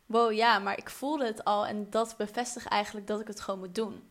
wow, 0.07 0.33
ja, 0.33 0.59
maar 0.59 0.79
ik 0.79 0.91
voelde 0.91 1.27
het 1.27 1.45
al 1.45 1.67
en 1.67 1.91
dat 1.91 2.15
bevestigt 2.17 2.67
eigenlijk 2.67 3.07
dat 3.07 3.21
ik 3.21 3.27
het 3.27 3.41
gewoon 3.41 3.61
moet 3.61 3.75
doen. 3.75 4.09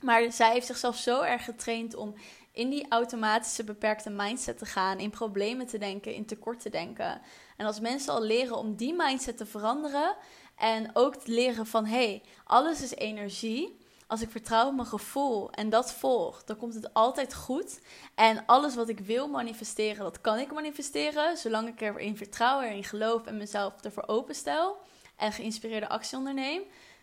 Maar 0.00 0.32
zij 0.32 0.52
heeft 0.52 0.66
zichzelf 0.66 0.96
zo 0.96 1.20
erg 1.20 1.44
getraind 1.44 1.94
om 1.94 2.14
in 2.52 2.70
die 2.70 2.86
automatische 2.88 3.64
beperkte 3.64 4.10
mindset 4.10 4.58
te 4.58 4.66
gaan, 4.66 4.98
in 4.98 5.10
problemen 5.10 5.66
te 5.66 5.78
denken, 5.78 6.14
in 6.14 6.26
tekort 6.26 6.60
te 6.60 6.70
denken. 6.70 7.20
En 7.56 7.66
als 7.66 7.80
mensen 7.80 8.12
al 8.12 8.22
leren 8.22 8.56
om 8.56 8.76
die 8.76 8.94
mindset 8.94 9.36
te 9.36 9.46
veranderen 9.46 10.16
en 10.58 10.90
ook 10.92 11.16
te 11.16 11.32
leren 11.32 11.66
van 11.66 11.84
hé, 11.86 11.96
hey, 11.96 12.22
alles 12.44 12.82
is 12.82 12.94
energie. 12.94 13.78
Als 14.06 14.20
ik 14.20 14.30
vertrouw 14.30 14.66
op 14.66 14.74
mijn 14.74 14.86
gevoel 14.86 15.50
en 15.50 15.70
dat 15.70 15.92
volg, 15.92 16.44
dan 16.44 16.56
komt 16.56 16.74
het 16.74 16.94
altijd 16.94 17.34
goed. 17.34 17.80
En 18.14 18.46
alles 18.46 18.74
wat 18.74 18.88
ik 18.88 19.00
wil 19.00 19.28
manifesteren, 19.28 20.04
dat 20.04 20.20
kan 20.20 20.38
ik 20.38 20.52
manifesteren. 20.52 21.36
Zolang 21.36 21.68
ik 21.68 21.80
erin 21.80 22.16
vertrouw, 22.16 22.60
erin 22.60 22.84
geloof 22.84 23.26
en 23.26 23.36
mezelf 23.36 23.80
ervoor 23.80 24.06
openstel 24.06 24.76
en 25.16 25.32
geïnspireerde 25.32 25.88
actie 25.88 26.18
onderneem. 26.18 26.62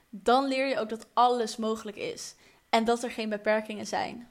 Dan 0.09 0.45
leer 0.45 0.67
je 0.67 0.79
ook 0.79 0.89
dat 0.89 1.07
alles 1.13 1.57
mogelijk 1.57 1.97
is. 1.97 2.35
En 2.69 2.85
dat 2.85 3.03
er 3.03 3.11
geen 3.11 3.29
beperkingen 3.29 3.87
zijn. 3.87 4.29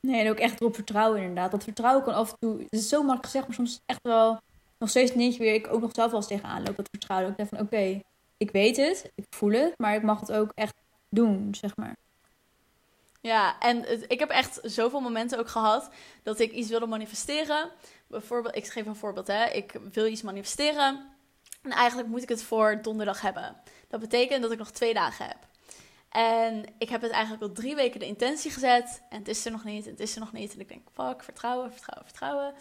Nee, 0.00 0.20
en 0.20 0.30
ook 0.30 0.38
echt 0.38 0.60
erop 0.60 0.74
vertrouwen 0.74 1.20
inderdaad. 1.20 1.50
Dat 1.50 1.64
vertrouwen 1.64 2.04
kan 2.04 2.14
af 2.14 2.30
en 2.30 2.36
toe, 2.38 2.58
het 2.58 2.72
is 2.72 2.88
zo 2.88 2.98
makkelijk 2.98 3.24
gezegd, 3.24 3.46
maar 3.46 3.56
soms 3.56 3.80
echt 3.86 4.02
wel 4.02 4.38
nog 4.78 4.88
steeds 4.88 5.14
niet 5.14 5.36
weer 5.36 5.54
ik 5.54 5.72
ook 5.72 5.80
nog 5.80 5.90
zelf 5.92 6.10
wel 6.10 6.20
eens 6.20 6.28
tegenaan 6.28 6.62
loop. 6.62 6.76
Dat 6.76 6.88
vertrouwen. 6.90 7.30
Ik 7.30 7.36
denk 7.36 7.48
van 7.48 7.60
oké, 7.60 8.02
ik 8.36 8.50
weet 8.50 8.76
het, 8.76 9.10
ik 9.14 9.24
voel 9.30 9.52
het, 9.52 9.74
maar 9.78 9.94
ik 9.94 10.02
mag 10.02 10.20
het 10.20 10.32
ook 10.32 10.52
echt 10.54 10.74
doen, 11.08 11.54
zeg 11.54 11.76
maar. 11.76 11.96
Ja, 13.20 13.58
en 13.60 14.10
ik 14.10 14.18
heb 14.18 14.30
echt 14.30 14.58
zoveel 14.62 15.00
momenten 15.00 15.38
ook 15.38 15.48
gehad 15.48 15.90
dat 16.22 16.38
ik 16.38 16.52
iets 16.52 16.68
wilde 16.68 16.86
manifesteren. 16.86 17.70
Bijvoorbeeld, 18.06 18.56
ik 18.56 18.66
geef 18.66 18.86
een 18.86 18.96
voorbeeld, 18.96 19.26
hè. 19.26 19.44
Ik 19.44 19.74
wil 19.92 20.06
iets 20.06 20.22
manifesteren 20.22 21.16
en 21.62 21.70
eigenlijk 21.70 22.08
moet 22.08 22.22
ik 22.22 22.28
het 22.28 22.42
voor 22.42 22.78
donderdag 22.82 23.20
hebben. 23.20 23.56
Dat 23.88 24.00
betekent 24.00 24.42
dat 24.42 24.52
ik 24.52 24.58
nog 24.58 24.70
twee 24.70 24.94
dagen 24.94 25.26
heb. 25.26 25.38
En 26.08 26.64
ik 26.78 26.88
heb 26.88 27.02
het 27.02 27.10
eigenlijk 27.10 27.42
al 27.42 27.52
drie 27.52 27.74
weken 27.74 28.00
de 28.00 28.06
intentie 28.06 28.50
gezet. 28.50 29.02
En 29.08 29.18
het 29.18 29.28
is 29.28 29.44
er 29.44 29.52
nog 29.52 29.64
niet, 29.64 29.84
het 29.84 30.00
is 30.00 30.14
er 30.14 30.20
nog 30.20 30.32
niet. 30.32 30.54
En 30.54 30.60
ik 30.60 30.68
denk, 30.68 30.88
fuck, 30.94 31.22
vertrouwen, 31.22 31.72
vertrouwen, 31.72 32.06
vertrouwen. 32.08 32.54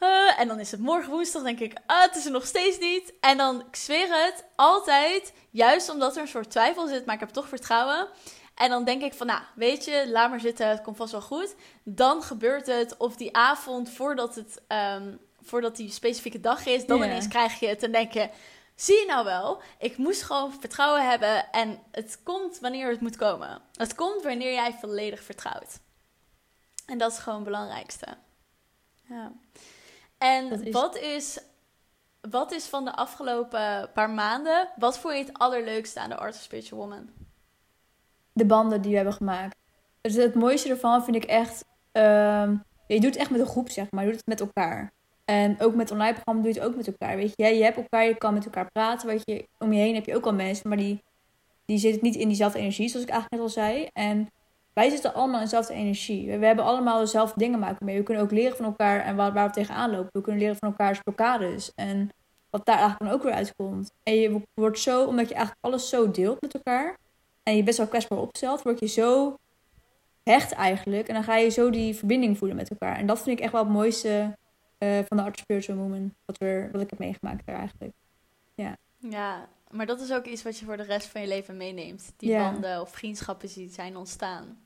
Uh, 0.00 0.40
en 0.40 0.48
dan 0.48 0.60
is 0.60 0.70
het 0.70 0.80
morgen 0.80 1.10
woensdag, 1.10 1.42
denk 1.42 1.60
ik, 1.60 1.78
ah, 1.86 2.02
het 2.02 2.16
is 2.16 2.24
er 2.24 2.30
nog 2.30 2.46
steeds 2.46 2.78
niet. 2.78 3.12
En 3.20 3.36
dan, 3.36 3.60
ik 3.60 3.76
zweer 3.76 4.24
het, 4.24 4.44
altijd, 4.56 5.32
juist 5.50 5.90
omdat 5.90 6.16
er 6.16 6.22
een 6.22 6.28
soort 6.28 6.50
twijfel 6.50 6.86
zit, 6.86 7.04
maar 7.06 7.14
ik 7.14 7.20
heb 7.20 7.28
toch 7.28 7.48
vertrouwen. 7.48 8.08
En 8.54 8.70
dan 8.70 8.84
denk 8.84 9.02
ik 9.02 9.14
van, 9.14 9.26
nou, 9.26 9.42
weet 9.54 9.84
je, 9.84 10.08
laat 10.08 10.30
maar 10.30 10.40
zitten, 10.40 10.68
het 10.68 10.82
komt 10.82 10.96
vast 10.96 11.12
wel 11.12 11.20
goed. 11.20 11.54
Dan 11.82 12.22
gebeurt 12.22 12.66
het, 12.66 12.96
of 12.96 13.16
die 13.16 13.36
avond 13.36 13.90
voordat, 13.90 14.34
het, 14.34 14.62
um, 14.68 15.18
voordat 15.40 15.76
die 15.76 15.90
specifieke 15.90 16.40
dag 16.40 16.66
is, 16.66 16.86
dan 16.86 17.02
ineens 17.02 17.28
krijg 17.28 17.60
je 17.60 17.66
het 17.66 17.82
en 17.82 17.92
denk 17.92 18.12
je... 18.12 18.30
Zie 18.74 18.98
je 18.98 19.06
nou 19.06 19.24
wel, 19.24 19.62
ik 19.78 19.96
moest 19.96 20.22
gewoon 20.22 20.52
vertrouwen 20.60 21.08
hebben 21.08 21.52
en 21.52 21.82
het 21.90 22.20
komt 22.22 22.58
wanneer 22.58 22.90
het 22.90 23.00
moet 23.00 23.16
komen. 23.16 23.62
Het 23.74 23.94
komt 23.94 24.22
wanneer 24.22 24.52
jij 24.52 24.76
volledig 24.80 25.22
vertrouwt. 25.22 25.78
En 26.86 26.98
dat 26.98 27.12
is 27.12 27.18
gewoon 27.18 27.38
het 27.38 27.48
belangrijkste. 27.48 28.06
Ja. 29.08 29.32
En 30.20 30.72
wat, 30.72 30.96
is, 30.96 31.38
wat 32.30 32.52
is 32.52 32.66
van 32.66 32.84
de 32.84 32.96
afgelopen 32.96 33.90
paar 33.94 34.10
maanden, 34.10 34.68
wat 34.76 34.98
vond 34.98 35.14
je 35.14 35.20
het 35.20 35.38
allerleukste 35.38 36.00
aan 36.00 36.08
de 36.08 36.16
Art 36.16 36.34
of 36.34 36.40
Spiritual 36.40 36.80
Woman? 36.80 37.10
De 38.32 38.46
banden 38.46 38.80
die 38.80 38.90
we 38.90 38.96
hebben 38.96 39.14
gemaakt. 39.14 39.56
Dus 40.00 40.14
het 40.14 40.34
mooiste 40.34 40.68
ervan 40.68 41.04
vind 41.04 41.16
ik 41.16 41.24
echt, 41.24 41.64
uh, 41.92 42.50
je 42.86 43.00
doet 43.00 43.04
het 43.04 43.16
echt 43.16 43.30
met 43.30 43.40
een 43.40 43.46
groep 43.46 43.70
zeg 43.70 43.90
maar, 43.90 44.04
je 44.04 44.10
doet 44.10 44.22
het 44.24 44.38
met 44.38 44.40
elkaar. 44.40 44.92
En 45.24 45.60
ook 45.60 45.74
met 45.74 45.90
online 45.90 46.12
programma 46.12 46.42
doe 46.42 46.52
je 46.52 46.60
het 46.60 46.68
ook 46.68 46.76
met 46.76 46.86
elkaar. 46.86 47.16
Weet 47.16 47.32
je, 47.34 47.44
je 47.44 47.62
hebt 47.62 47.76
elkaar, 47.76 48.04
je 48.04 48.16
kan 48.16 48.34
met 48.34 48.44
elkaar 48.44 48.70
praten. 48.72 49.20
Je, 49.24 49.48
om 49.58 49.72
je 49.72 49.80
heen 49.80 49.94
heb 49.94 50.06
je 50.06 50.16
ook 50.16 50.26
al 50.26 50.34
mensen, 50.34 50.68
maar 50.68 50.78
die, 50.78 51.02
die 51.64 51.78
zitten 51.78 52.02
niet 52.02 52.14
in 52.14 52.28
diezelfde 52.28 52.58
energie, 52.58 52.88
zoals 52.88 53.06
ik 53.06 53.12
eigenlijk 53.12 53.42
net 53.42 53.56
al 53.56 53.62
zei. 53.64 53.88
En 53.92 54.28
wij 54.72 54.90
zitten 54.90 55.14
allemaal 55.14 55.36
in 55.36 55.44
dezelfde 55.44 55.74
energie. 55.74 56.38
We, 56.38 56.46
hebben 56.46 56.64
allemaal 56.64 56.98
dezelfde 56.98 57.38
dingen 57.38 57.58
maken 57.58 57.86
mee. 57.86 57.96
We 57.96 58.02
kunnen 58.02 58.22
ook 58.22 58.30
leren 58.30 58.56
van 58.56 58.64
elkaar 58.64 59.00
en 59.00 59.16
waar, 59.16 59.32
waar 59.32 59.46
we 59.46 59.52
tegenaan 59.52 59.90
lopen. 59.90 60.08
We 60.12 60.20
kunnen 60.20 60.40
leren 60.40 60.56
van 60.56 60.68
elkaars 60.68 61.00
blokkades. 61.00 61.72
En 61.74 62.10
wat 62.50 62.66
daar 62.66 62.78
eigenlijk 62.78 63.10
dan 63.10 63.20
ook 63.20 63.24
weer 63.24 63.32
uitkomt. 63.32 63.92
En 64.02 64.14
je 64.14 64.42
wordt 64.54 64.78
zo, 64.78 65.04
omdat 65.04 65.28
je 65.28 65.34
eigenlijk 65.34 65.64
alles 65.64 65.88
zo 65.88 66.10
deelt 66.10 66.40
met 66.40 66.54
elkaar. 66.54 66.96
En 67.42 67.56
je 67.56 67.62
best 67.62 67.78
wel 67.78 67.86
kwetsbaar 67.86 68.18
opstelt, 68.18 68.62
word 68.62 68.80
je 68.80 68.86
zo 68.86 69.36
hecht 70.22 70.52
eigenlijk. 70.52 71.08
En 71.08 71.14
dan 71.14 71.24
ga 71.24 71.36
je 71.36 71.48
zo 71.48 71.70
die 71.70 71.94
verbinding 71.94 72.38
voelen 72.38 72.56
met 72.56 72.70
elkaar. 72.70 72.96
En 72.96 73.06
dat 73.06 73.22
vind 73.22 73.38
ik 73.38 73.44
echt 73.44 73.52
wel 73.52 73.62
het 73.64 73.72
mooiste 73.72 74.36
uh, 74.78 74.98
van 75.08 75.16
de 75.16 75.22
Art 75.22 75.38
Spiritual 75.38 75.78
Woman. 75.78 76.14
Wat, 76.24 76.38
we, 76.38 76.68
wat 76.72 76.80
ik 76.80 76.90
heb 76.90 76.98
meegemaakt 76.98 77.46
daar 77.46 77.58
eigenlijk. 77.58 77.92
Ja. 78.54 78.76
ja, 78.96 79.48
maar 79.70 79.86
dat 79.86 80.00
is 80.00 80.12
ook 80.12 80.24
iets 80.24 80.42
wat 80.42 80.58
je 80.58 80.64
voor 80.64 80.76
de 80.76 80.82
rest 80.82 81.06
van 81.06 81.20
je 81.20 81.26
leven 81.26 81.56
meeneemt. 81.56 82.12
Die 82.16 82.36
banden 82.36 82.80
of 82.80 82.90
vriendschappen 82.90 83.48
die 83.54 83.70
zijn 83.70 83.96
ontstaan. 83.96 84.58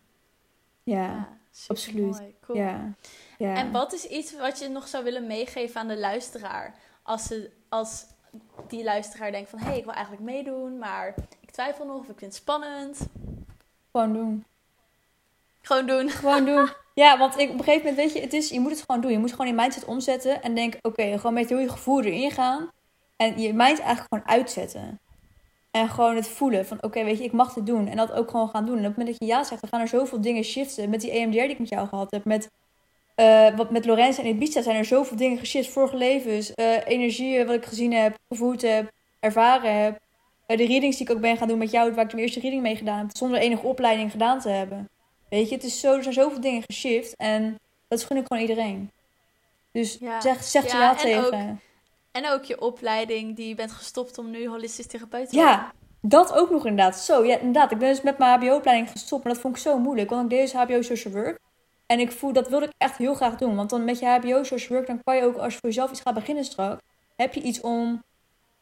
Ja, 0.83 1.29
absoluut. 1.67 2.23
Cool. 2.41 2.59
Ja. 2.59 2.93
ja. 3.39 3.55
En 3.55 3.73
wat 3.73 3.93
is 3.93 4.07
iets 4.07 4.37
wat 4.37 4.59
je 4.59 4.69
nog 4.69 4.89
zou 4.89 5.05
willen 5.05 5.27
meegeven 5.27 5.81
aan 5.81 5.89
de 5.89 5.99
luisteraar? 5.99 6.75
Als, 7.03 7.23
ze, 7.23 7.51
als 7.69 8.07
die 8.69 8.85
luisteraar 8.85 9.33
denkt 9.33 9.51
van... 9.51 9.59
hé, 9.59 9.67
hey, 9.67 9.79
ik 9.79 9.85
wil 9.85 9.93
eigenlijk 9.93 10.25
meedoen, 10.25 10.79
maar 10.79 11.15
ik 11.41 11.51
twijfel 11.51 11.87
nog 11.87 11.97
of 11.97 12.09
ik 12.09 12.19
vind 12.19 12.33
het 12.33 12.35
spannend. 12.35 12.99
Gewoon 13.91 14.13
doen. 14.13 14.45
Gewoon 15.63 15.87
doen. 15.87 16.11
Gewoon 16.11 16.45
doen. 16.55 16.71
Ja, 16.95 17.19
want 17.19 17.39
ik, 17.39 17.51
op 17.51 17.59
een 17.59 17.65
gegeven 17.65 17.89
moment, 17.89 17.97
weet 17.97 18.13
je, 18.13 18.21
het 18.21 18.33
is, 18.33 18.49
je 18.49 18.61
moet 18.61 18.71
het 18.71 18.85
gewoon 18.87 19.01
doen. 19.01 19.11
Je 19.11 19.19
moet 19.19 19.31
gewoon 19.31 19.47
je 19.47 19.53
mindset 19.53 19.85
omzetten 19.85 20.43
en 20.43 20.55
denken, 20.55 20.79
oké, 20.83 21.17
gewoon 21.17 21.35
met 21.35 21.49
heel 21.49 21.59
je 21.59 21.69
gevoel 21.69 22.03
erin 22.03 22.31
gaan. 22.31 22.71
En 23.17 23.41
je 23.41 23.53
mind 23.55 23.81
eigenlijk 23.81 24.07
gewoon 24.09 24.29
uitzetten. 24.29 25.01
En 25.71 25.89
gewoon 25.89 26.17
het 26.17 26.29
voelen 26.29 26.67
van, 26.67 26.83
oké, 26.83 27.05
weet 27.05 27.19
je, 27.19 27.25
ik 27.25 27.33
mag 27.33 27.53
dit 27.53 27.67
doen. 27.67 27.89
En 27.89 27.97
dat 27.97 28.13
ook 28.13 28.31
gewoon 28.31 28.49
gaan 28.49 28.67
doen. 28.67 28.79
En 28.79 28.81
op 28.81 28.87
het 28.87 28.97
moment 28.97 29.19
dat 29.19 29.29
je 29.29 29.35
ja 29.35 29.45
zegt, 29.45 29.61
dan 29.61 29.71
gaan 29.71 29.81
er 29.81 29.89
zoveel 29.89 30.21
dingen 30.21 30.45
shiften. 30.45 30.91
Met 30.91 31.01
die 31.01 31.11
EMDR 31.11 31.39
die 31.39 31.49
ik 31.49 31.59
met 31.59 31.69
jou 31.69 31.89
gehad 31.89 32.11
heb. 32.11 32.25
Met, 32.25 32.51
uh, 33.17 33.57
wat, 33.57 33.71
met 33.71 33.85
Lorenz 33.85 34.19
en 34.19 34.27
Ibiza 34.27 34.63
zijn 34.63 34.77
er 34.77 34.85
zoveel 34.85 35.17
dingen 35.17 35.39
geshift. 35.39 35.69
Vorige 35.71 35.97
levens, 35.97 36.53
uh, 36.55 36.87
energieën 36.87 37.47
wat 37.47 37.55
ik 37.55 37.65
gezien 37.65 37.93
heb, 37.93 38.19
gevoeld 38.29 38.63
heb, 38.63 38.91
ervaren 39.21 39.83
heb. 39.83 40.01
Uh, 40.47 40.57
de 40.57 40.67
readings 40.67 40.97
die 40.97 41.07
ik 41.09 41.15
ook 41.15 41.21
ben 41.21 41.37
gaan 41.37 41.49
doen 41.49 41.59
met 41.59 41.71
jou, 41.71 41.95
waar 41.95 42.05
ik 42.05 42.11
de 42.11 42.21
eerste 42.21 42.41
reading 42.41 42.63
mee 42.63 42.77
gedaan 42.77 42.99
heb. 42.99 43.17
Zonder 43.17 43.39
enige 43.39 43.67
opleiding 43.67 44.11
gedaan 44.11 44.41
te 44.41 44.49
hebben. 44.49 44.89
Weet 45.29 45.49
je, 45.49 45.55
het 45.55 45.65
is 45.65 45.81
zo, 45.81 45.97
er 45.97 46.03
zijn 46.03 46.15
zoveel 46.15 46.41
dingen 46.41 46.63
geshift. 46.63 47.17
En 47.17 47.59
dat 47.89 48.05
gun 48.05 48.17
ik 48.17 48.27
gewoon 48.27 48.43
iedereen. 48.43 48.91
Dus 49.73 49.99
zeg, 50.19 50.45
zeg 50.45 50.73
ja, 50.73 50.81
ja 50.81 50.95
tegen. 50.95 51.25
Ook, 51.25 51.59
en 52.15 52.31
ook 52.31 52.45
je 52.45 52.61
opleiding 52.61 53.37
die 53.37 53.49
je 53.49 53.55
bent 53.55 53.73
gestopt 53.73 54.19
om 54.19 54.31
nu 54.31 54.49
holistisch 54.49 54.87
therapeut 54.87 55.29
te 55.29 55.37
worden. 55.37 55.53
Ja, 55.53 55.73
dat 56.01 56.33
ook 56.33 56.51
nog 56.51 56.67
inderdaad. 56.67 56.97
Zo, 56.97 57.25
ja, 57.25 57.39
inderdaad. 57.39 57.71
Ik 57.71 57.79
ben 57.79 57.89
dus 57.89 58.03
met 58.03 58.19
mijn 58.19 58.41
HBO-opleiding 58.41 58.91
gestopt. 58.91 59.25
Maar 59.25 59.33
dat 59.33 59.43
vond 59.43 59.57
ik 59.57 59.63
zo 59.63 59.79
moeilijk. 59.79 60.11
Want 60.11 60.23
ik 60.23 60.31
deed 60.31 60.41
dus 60.41 60.53
HBO 60.53 60.83
Social 60.83 61.15
Work. 61.15 61.39
En 61.87 62.01
ik 62.01 62.13
voel, 62.13 62.33
dat 62.33 62.49
wilde 62.49 62.67
ik 62.67 62.73
echt 62.79 62.97
heel 62.97 63.15
graag 63.15 63.37
doen. 63.37 63.57
Want 63.57 63.71
dan 63.71 63.85
met 63.85 63.99
je 63.99 64.07
HBO 64.07 64.43
Social 64.43 64.79
Work, 64.79 64.87
dan 64.87 65.03
kan 65.05 65.17
je 65.17 65.23
ook, 65.23 65.37
als 65.37 65.53
je 65.53 65.59
voor 65.59 65.69
jezelf 65.69 65.91
iets 65.91 66.01
gaat 66.01 66.15
beginnen 66.15 66.45
straks, 66.45 66.83
heb 67.17 67.35
je 67.35 67.43
iets 67.43 67.61
om 67.61 68.03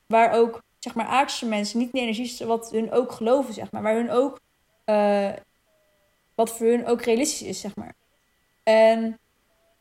waar 0.06 0.32
ook, 0.32 0.62
zeg 0.78 0.94
maar, 0.94 1.06
aardse 1.06 1.46
mensen, 1.46 1.78
niet 1.78 1.92
de 1.92 2.00
energie, 2.00 2.46
wat 2.46 2.70
hun 2.70 2.92
ook 2.92 3.12
geloven, 3.12 3.54
zeg 3.54 3.70
maar. 3.70 3.82
Waar 3.82 3.94
hun 3.94 4.10
ook 4.10 4.40
uh, 4.86 5.32
wat 6.34 6.50
voor 6.50 6.66
hun 6.66 6.86
ook 6.86 7.02
realistisch 7.02 7.42
is, 7.48 7.60
zeg 7.60 7.76
maar. 7.76 7.94
En 8.62 9.18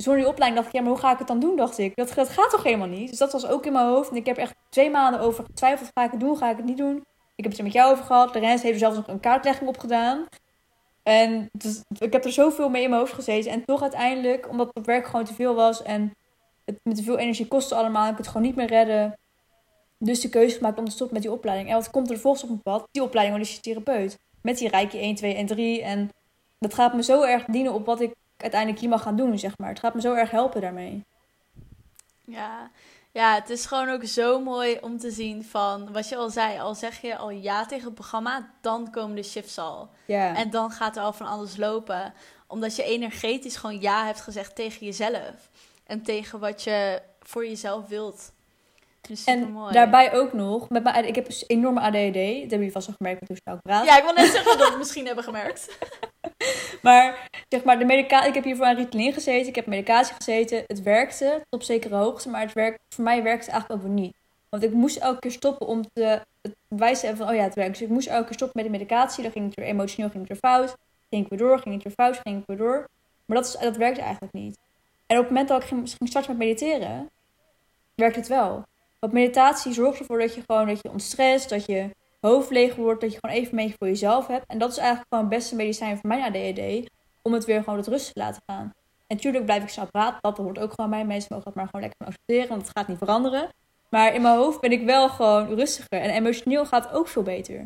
zonder 0.01 0.21
die 0.21 0.31
opleiding 0.31 0.61
dacht 0.61 0.67
ik, 0.67 0.79
ja, 0.79 0.81
maar 0.81 0.91
hoe 0.91 1.01
ga 1.01 1.11
ik 1.11 1.17
het 1.17 1.27
dan 1.27 1.39
doen, 1.39 1.55
dacht 1.55 1.77
ik. 1.77 1.95
Dat, 1.95 2.13
dat 2.13 2.29
gaat 2.29 2.49
toch 2.49 2.63
helemaal 2.63 2.87
niet? 2.87 3.09
Dus 3.09 3.17
dat 3.17 3.31
was 3.31 3.47
ook 3.47 3.65
in 3.65 3.73
mijn 3.73 3.87
hoofd. 3.87 4.09
En 4.09 4.15
ik 4.15 4.25
heb 4.25 4.37
echt 4.37 4.55
twee 4.69 4.89
maanden 4.89 5.21
over 5.21 5.43
getwijfeld, 5.43 5.89
ga 5.93 6.03
ik 6.03 6.11
het 6.11 6.19
doen, 6.19 6.37
ga 6.37 6.49
ik 6.49 6.57
het 6.57 6.65
niet 6.65 6.77
doen? 6.77 7.05
Ik 7.35 7.43
heb 7.43 7.45
het 7.45 7.57
er 7.57 7.63
met 7.63 7.73
jou 7.73 7.91
over 7.91 8.05
gehad. 8.05 8.33
De 8.33 8.39
rest 8.39 8.63
heeft 8.63 8.73
er 8.73 8.79
zelfs 8.79 8.95
nog 8.95 9.07
een 9.07 9.19
kaartlegging 9.19 9.69
op 9.69 9.77
gedaan. 9.77 10.25
En 11.03 11.49
dus, 11.51 11.83
ik 11.99 12.13
heb 12.13 12.25
er 12.25 12.31
zoveel 12.31 12.69
mee 12.69 12.83
in 12.83 12.89
mijn 12.89 13.01
hoofd 13.01 13.13
gezeten. 13.13 13.51
En 13.51 13.65
toch 13.65 13.81
uiteindelijk, 13.81 14.49
omdat 14.49 14.69
het 14.73 14.85
werk 14.85 15.05
gewoon 15.05 15.25
te 15.25 15.33
veel 15.33 15.55
was 15.55 15.83
en 15.83 16.15
het 16.65 16.79
met 16.83 16.95
te 16.95 17.03
veel 17.03 17.17
energie 17.17 17.47
kostte 17.47 17.75
allemaal, 17.75 18.11
ik 18.11 18.17
het 18.17 18.27
gewoon 18.27 18.41
niet 18.41 18.55
meer 18.55 18.67
redden. 18.67 19.19
Dus 19.97 20.21
de 20.21 20.29
keuze 20.29 20.55
gemaakt 20.55 20.77
om 20.77 20.85
te 20.85 20.91
stoppen 20.91 21.15
met 21.15 21.23
die 21.25 21.31
opleiding. 21.31 21.69
En 21.69 21.75
wat 21.75 21.89
komt 21.89 22.11
er 22.11 22.19
volgens 22.19 22.43
op 22.43 22.49
mijn 22.49 22.61
pad? 22.61 22.87
Die 22.91 23.03
opleiding 23.03 23.37
holistische 23.37 23.73
therapeut. 23.73 24.19
Met 24.41 24.57
die 24.57 24.69
rijke 24.69 24.97
1, 24.97 25.15
2 25.15 25.35
en 25.35 25.45
3. 25.45 25.81
En 25.81 26.09
dat 26.59 26.73
gaat 26.73 26.93
me 26.93 27.03
zo 27.03 27.23
erg 27.23 27.45
dienen 27.45 27.73
op 27.73 27.85
wat 27.85 28.01
ik 28.01 28.13
uiteindelijk 28.41 28.81
hier 28.81 28.89
mag 28.89 29.01
gaan 29.01 29.15
doen, 29.15 29.39
zeg 29.39 29.57
maar. 29.57 29.69
Het 29.69 29.79
gaat 29.79 29.93
me 29.93 30.01
zo 30.01 30.13
erg 30.13 30.31
helpen 30.31 30.61
daarmee. 30.61 31.05
Ja, 32.25 32.71
ja, 33.11 33.35
het 33.35 33.49
is 33.49 33.65
gewoon 33.65 33.89
ook 33.89 34.05
zo 34.05 34.39
mooi 34.39 34.77
om 34.81 34.97
te 34.97 35.11
zien 35.11 35.43
van 35.43 35.91
wat 35.91 36.09
je 36.09 36.15
al 36.15 36.29
zei. 36.29 36.59
Al 36.59 36.75
zeg 36.75 37.01
je 37.01 37.17
al 37.17 37.29
ja 37.29 37.65
tegen 37.65 37.85
het 37.85 37.93
programma, 37.93 38.49
dan 38.61 38.91
komen 38.91 39.15
de 39.15 39.23
shifts 39.23 39.57
al. 39.57 39.89
Ja. 40.05 40.35
En 40.35 40.49
dan 40.49 40.71
gaat 40.71 40.95
er 40.95 41.03
al 41.03 41.13
van 41.13 41.27
alles 41.27 41.57
lopen. 41.57 42.13
Omdat 42.47 42.75
je 42.75 42.83
energetisch 42.83 43.55
gewoon 43.55 43.81
ja 43.81 44.05
hebt 44.05 44.21
gezegd 44.21 44.55
tegen 44.55 44.85
jezelf. 44.85 45.49
En 45.83 46.01
tegen 46.01 46.39
wat 46.39 46.63
je 46.63 47.01
voor 47.21 47.47
jezelf 47.47 47.87
wilt. 47.87 48.31
Dus 49.01 49.23
en 49.23 49.53
daarbij 49.71 50.13
ook 50.13 50.33
nog, 50.33 50.69
met 50.69 50.83
mijn, 50.83 51.07
ik 51.07 51.15
heb 51.15 51.25
dus 51.25 51.43
enorme 51.47 51.79
ADD. 51.79 51.93
Dat 51.93 52.13
hebben 52.13 52.49
jullie 52.49 52.71
vast 52.71 52.87
al 52.87 52.93
gemerkt 52.97 53.25
toen 53.25 53.35
ik 53.35 53.61
praat. 53.61 53.85
Ja, 53.85 53.97
ik 53.97 54.03
wil 54.03 54.13
net 54.13 54.31
zeggen 54.31 54.45
dat 54.45 54.57
we 54.57 54.69
het 54.69 54.77
misschien 54.77 55.05
hebben 55.05 55.23
gemerkt. 55.23 55.67
maar 56.81 57.29
zeg 57.49 57.63
maar, 57.63 57.79
de 57.79 57.85
medicatie, 57.85 58.27
ik 58.27 58.35
heb 58.35 58.43
hier 58.43 58.55
voor 58.55 58.65
een 58.65 58.75
Ritalin 58.75 59.13
gezeten. 59.13 59.47
Ik 59.47 59.55
heb 59.55 59.65
medicatie 59.65 60.15
gezeten. 60.15 60.63
Het 60.67 60.81
werkte 60.81 61.43
tot 61.49 61.59
op 61.59 61.63
zekere 61.63 61.95
hoogte. 61.95 62.29
Maar 62.29 62.41
het 62.41 62.53
werkt, 62.53 62.79
voor 62.89 63.03
mij 63.03 63.23
werkt 63.23 63.45
het 63.45 63.53
eigenlijk 63.53 63.83
ook 63.83 63.89
niet. 63.89 64.15
Want 64.49 64.63
ik 64.63 64.71
moest 64.71 64.97
elke 64.97 65.19
keer 65.19 65.31
stoppen 65.31 65.67
om 65.67 65.81
te 65.93 66.21
hebben 66.69 67.17
van, 67.17 67.29
oh 67.29 67.35
ja, 67.35 67.43
het 67.43 67.55
werkt. 67.55 67.71
Dus 67.71 67.81
ik 67.81 67.89
moest 67.89 68.07
elke 68.07 68.25
keer 68.25 68.33
stoppen 68.33 68.61
met 68.61 68.71
de 68.71 68.77
medicatie. 68.77 69.23
Dan 69.23 69.31
ging 69.31 69.45
het 69.45 69.55
weer 69.55 69.65
emotioneel, 69.65 70.09
ging 70.09 70.27
het 70.27 70.41
weer 70.41 70.51
fout. 70.51 70.75
Ging 71.09 71.23
ik 71.23 71.29
weer 71.29 71.39
door, 71.39 71.59
ging 71.59 71.75
het 71.75 71.83
weer 71.83 71.93
fout, 71.93 72.19
ging 72.23 72.39
ik 72.39 72.43
weer 72.47 72.57
door. 72.57 72.89
Maar 73.25 73.37
dat, 73.37 73.45
is, 73.45 73.57
dat 73.59 73.77
werkte 73.77 74.01
eigenlijk 74.01 74.33
niet. 74.33 74.57
En 75.05 75.17
op 75.17 75.23
het 75.23 75.31
moment 75.31 75.47
dat 75.47 75.61
ik 75.61 75.67
ging, 75.67 75.89
ging 75.89 76.09
starten 76.09 76.37
met 76.37 76.47
mediteren, 76.47 77.09
werkt 77.95 78.15
het 78.15 78.27
wel. 78.27 78.63
Want 78.99 79.13
meditatie 79.13 79.73
zorgt 79.73 79.99
ervoor 79.99 80.19
dat 80.19 80.35
je 80.35 80.43
gewoon 80.45 80.67
dat 80.67 80.79
je 80.81 80.91
ontstrest, 80.91 81.49
dat 81.49 81.65
je 81.65 81.89
hoofd 82.21 82.49
leeg 82.49 82.75
wordt, 82.75 83.01
dat 83.01 83.11
je 83.13 83.19
gewoon 83.21 83.35
even 83.35 83.55
beetje 83.55 83.75
voor 83.77 83.87
jezelf 83.87 84.27
hebt. 84.27 84.45
En 84.47 84.57
dat 84.57 84.71
is 84.71 84.77
eigenlijk 84.77 85.07
gewoon 85.09 85.29
het 85.29 85.33
beste 85.33 85.55
medicijn 85.55 85.97
voor 85.97 86.09
mijn 86.09 86.23
ADHD, 86.23 86.89
om 87.21 87.33
het 87.33 87.45
weer 87.45 87.63
gewoon 87.63 87.81
tot 87.81 87.87
rust 87.87 88.13
te 88.13 88.19
laten 88.19 88.41
gaan. 88.45 88.73
En 89.07 89.15
natuurlijk 89.15 89.45
blijf 89.45 89.63
ik 89.63 89.69
snel 89.69 89.87
praten, 89.91 90.17
dat 90.21 90.37
hoort 90.37 90.59
ook 90.59 90.73
gewoon 90.75 90.89
bij. 90.89 91.05
Mensen 91.05 91.27
mogen 91.29 91.45
dat 91.45 91.55
maar 91.55 91.65
gewoon 91.65 91.81
lekker 91.81 92.07
accepteren, 92.07 92.49
want 92.49 92.61
het 92.61 92.77
gaat 92.77 92.87
niet 92.87 92.97
veranderen. 92.97 93.49
Maar 93.89 94.13
in 94.13 94.21
mijn 94.21 94.37
hoofd 94.37 94.61
ben 94.61 94.71
ik 94.71 94.85
wel 94.85 95.09
gewoon 95.09 95.53
rustiger. 95.55 96.01
En 96.01 96.09
emotioneel 96.09 96.65
gaat 96.65 96.83
het 96.83 96.93
ook 96.93 97.07
veel 97.07 97.23
beter. 97.23 97.65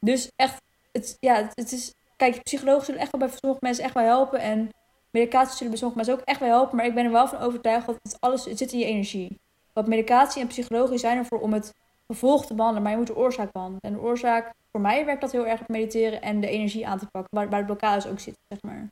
Dus 0.00 0.30
echt, 0.36 0.62
het, 0.92 1.16
ja, 1.20 1.50
het 1.54 1.72
is... 1.72 1.94
Kijk, 2.16 2.42
psychologen 2.42 2.84
zullen 2.84 3.00
echt 3.00 3.10
wel 3.10 3.28
bij 3.28 3.36
sommige 3.36 3.64
mensen 3.64 3.84
echt 3.84 3.94
wel 3.94 4.04
helpen. 4.04 4.40
En 4.40 4.68
medicatie 5.10 5.56
zullen 5.56 5.68
bij 5.68 5.78
sommige 5.78 5.96
mensen 5.96 6.14
ook 6.18 6.28
echt 6.28 6.40
wel 6.40 6.48
helpen. 6.48 6.76
Maar 6.76 6.86
ik 6.86 6.94
ben 6.94 7.04
er 7.04 7.10
wel 7.10 7.28
van 7.28 7.38
overtuigd 7.38 7.86
dat 7.86 7.98
het 8.02 8.16
alles 8.20 8.44
het 8.44 8.58
zit 8.58 8.72
in 8.72 8.78
je 8.78 8.84
energie. 8.84 9.40
Want 9.72 9.86
medicatie 9.86 10.42
en 10.42 10.48
psychologie 10.48 10.98
zijn 10.98 11.18
ervoor 11.18 11.40
om 11.40 11.52
het 11.52 11.72
gevolg 12.06 12.46
te 12.46 12.54
behandelen. 12.54 12.82
Maar 12.82 12.92
je 12.92 12.98
moet 12.98 13.06
de 13.06 13.16
oorzaak 13.16 13.52
behandelen. 13.52 13.82
En 13.82 13.92
de 13.92 14.00
oorzaak, 14.00 14.52
voor 14.70 14.80
mij 14.80 15.04
werkt 15.04 15.20
dat 15.20 15.32
heel 15.32 15.46
erg 15.46 15.60
met 15.60 15.68
mediteren 15.68 16.22
en 16.22 16.40
de 16.40 16.48
energie 16.48 16.86
aan 16.86 16.98
te 16.98 17.06
pakken. 17.06 17.30
Waar, 17.36 17.48
waar 17.48 17.60
de 17.60 17.66
blokkades 17.66 18.06
ook 18.06 18.20
zitten, 18.20 18.42
zeg 18.48 18.62
maar. 18.62 18.88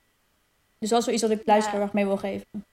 Dus 0.78 0.88
dat 0.88 0.98
is 0.98 1.04
wel 1.04 1.14
iets 1.14 1.24
dat 1.24 1.32
ik 1.32 1.46
luisteraar 1.46 1.80
ja. 1.80 1.90
mee 1.92 2.04
wil 2.04 2.16
geven. 2.16 2.64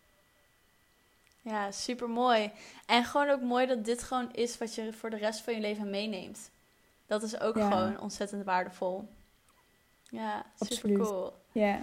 Ja, 1.41 1.71
super 1.71 2.09
mooi. 2.09 2.51
En 2.85 3.03
gewoon 3.03 3.29
ook 3.29 3.41
mooi 3.41 3.65
dat 3.65 3.85
dit 3.85 4.03
gewoon 4.03 4.29
is 4.31 4.57
wat 4.57 4.75
je 4.75 4.93
voor 4.93 5.09
de 5.09 5.17
rest 5.17 5.41
van 5.41 5.53
je 5.53 5.59
leven 5.59 5.89
meeneemt. 5.89 6.49
Dat 7.07 7.23
is 7.23 7.39
ook 7.39 7.53
gewoon 7.53 7.99
ontzettend 7.99 8.45
waardevol. 8.45 9.07
Ja, 10.09 10.45
super 10.59 10.91
cool. 10.91 11.33
Ja. 11.51 11.79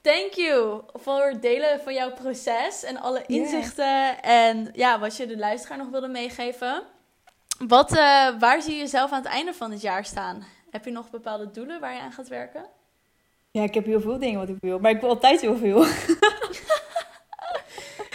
Thank 0.00 0.32
you 0.32 0.82
voor 0.92 1.22
het 1.22 1.42
delen 1.42 1.80
van 1.80 1.94
jouw 1.94 2.12
proces 2.12 2.82
en 2.82 2.96
alle 2.96 3.22
inzichten. 3.26 4.22
En 4.22 4.70
ja, 4.72 4.98
wat 4.98 5.16
je 5.16 5.26
de 5.26 5.38
luisteraar 5.38 5.78
nog 5.78 5.88
wilde 5.88 6.08
meegeven. 6.08 6.82
Wat, 7.58 7.92
uh, 7.92 8.38
waar 8.38 8.62
zie 8.62 8.72
je 8.72 8.78
jezelf 8.78 9.12
aan 9.12 9.22
het 9.22 9.32
einde 9.32 9.54
van 9.54 9.70
het 9.70 9.80
jaar 9.80 10.04
staan? 10.04 10.44
Heb 10.70 10.84
je 10.84 10.90
nog 10.90 11.10
bepaalde 11.10 11.50
doelen 11.50 11.80
waar 11.80 11.94
je 11.94 12.00
aan 12.00 12.12
gaat 12.12 12.28
werken? 12.28 12.64
Ja, 13.50 13.62
ik 13.62 13.74
heb 13.74 13.84
heel 13.84 14.00
veel 14.00 14.18
dingen 14.18 14.38
wat 14.38 14.48
ik 14.48 14.56
wil. 14.60 14.78
Maar 14.78 14.90
ik 14.90 15.00
wil 15.00 15.08
altijd 15.08 15.40
heel 15.40 15.56
veel. 15.56 15.84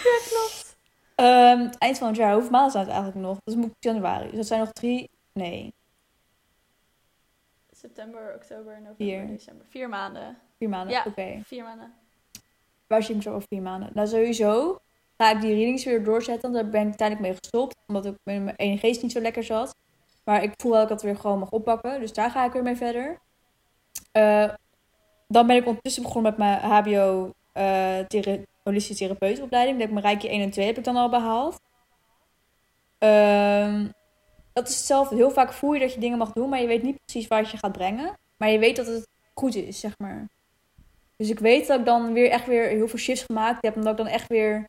ja, 0.08 0.20
klopt. 0.28 0.76
Um, 1.16 1.60
het 1.60 1.78
eind 1.78 1.98
van 1.98 2.08
het 2.08 2.16
jaar, 2.16 2.32
hoeveel 2.32 2.50
maanden 2.50 2.70
staat 2.70 2.86
het 2.86 2.94
eigenlijk 2.94 3.26
nog? 3.26 3.38
Dat 3.44 3.56
is 3.56 3.70
januari. 3.78 4.28
Dus 4.28 4.36
dat 4.36 4.46
zijn 4.46 4.60
nog 4.60 4.72
drie... 4.72 5.10
Nee. 5.32 5.74
September, 7.72 8.34
oktober, 8.34 8.72
november, 8.72 8.94
vier. 8.96 9.26
december. 9.26 9.66
Vier 9.68 9.88
maanden. 9.88 10.38
Vier 10.58 10.68
maanden, 10.68 10.94
ja, 10.94 11.04
oké. 11.06 11.40
vier 11.44 11.62
maanden. 11.62 11.94
Waar 12.86 13.02
zit 13.02 13.16
ik 13.16 13.22
zo 13.22 13.34
over 13.34 13.48
vier 13.48 13.62
maanden? 13.62 13.90
Nou, 13.94 14.08
sowieso 14.08 14.80
ga 15.16 15.30
ik 15.30 15.40
die 15.40 15.54
readings 15.54 15.84
weer 15.84 16.04
doorzetten. 16.04 16.52
Daar 16.52 16.68
ben 16.68 16.80
ik 16.80 16.86
uiteindelijk 16.86 17.28
mee 17.28 17.38
gestopt. 17.42 17.76
Omdat 17.86 18.06
ik 18.06 18.14
mijn 18.22 18.54
ene 18.56 18.78
geest 18.78 19.02
niet 19.02 19.12
zo 19.12 19.20
lekker 19.20 19.44
zat. 19.44 19.74
Maar 20.24 20.42
ik 20.42 20.52
voel 20.56 20.70
wel 20.70 20.80
dat 20.80 20.90
ik 20.90 20.96
dat 20.96 21.04
weer 21.04 21.16
gewoon 21.20 21.38
mag 21.38 21.50
oppakken. 21.50 22.00
Dus 22.00 22.12
daar 22.12 22.30
ga 22.30 22.44
ik 22.44 22.52
weer 22.52 22.62
mee 22.62 22.76
verder. 22.76 23.18
Uh, 24.12 24.48
dan 25.28 25.46
ben 25.46 25.56
ik 25.56 25.66
ondertussen 25.66 26.02
begonnen 26.02 26.30
met 26.30 26.38
mijn 26.38 26.60
HBO 26.60 27.32
uh, 27.54 28.38
holistische 28.62 29.04
therapeutenopleiding. 29.04 29.78
Dat 29.78 29.86
heb 29.86 29.94
mijn 29.94 30.06
Rijkje 30.06 30.28
1 30.28 30.40
en 30.40 30.50
2 30.50 30.66
heb 30.66 30.78
ik 30.78 30.84
dan 30.84 30.96
al 30.96 31.08
behaald. 31.08 31.60
Um, 32.98 33.92
dat 34.52 34.68
is 34.68 34.76
hetzelfde. 34.76 35.16
Heel 35.16 35.30
vaak 35.30 35.52
voel 35.52 35.72
je 35.72 35.80
dat 35.80 35.92
je 35.92 36.00
dingen 36.00 36.18
mag 36.18 36.32
doen, 36.32 36.48
maar 36.48 36.60
je 36.60 36.66
weet 36.66 36.82
niet 36.82 36.98
precies 37.04 37.28
waar 37.28 37.40
het 37.40 37.50
je 37.50 37.56
gaat 37.56 37.72
brengen. 37.72 38.18
Maar 38.36 38.50
je 38.50 38.58
weet 38.58 38.76
dat 38.76 38.86
het 38.86 39.08
goed 39.34 39.54
is, 39.54 39.80
zeg 39.80 39.98
maar. 39.98 40.28
Dus 41.16 41.30
ik 41.30 41.38
weet 41.38 41.66
dat 41.66 41.78
ik 41.78 41.84
dan 41.84 42.12
weer 42.12 42.30
echt 42.30 42.46
weer 42.46 42.68
heel 42.68 42.88
veel 42.88 42.98
shifts 42.98 43.24
gemaakt 43.24 43.62
heb. 43.62 43.76
Omdat 43.76 43.92
ik 43.92 44.04
dan 44.04 44.06
echt 44.06 44.28
weer 44.28 44.68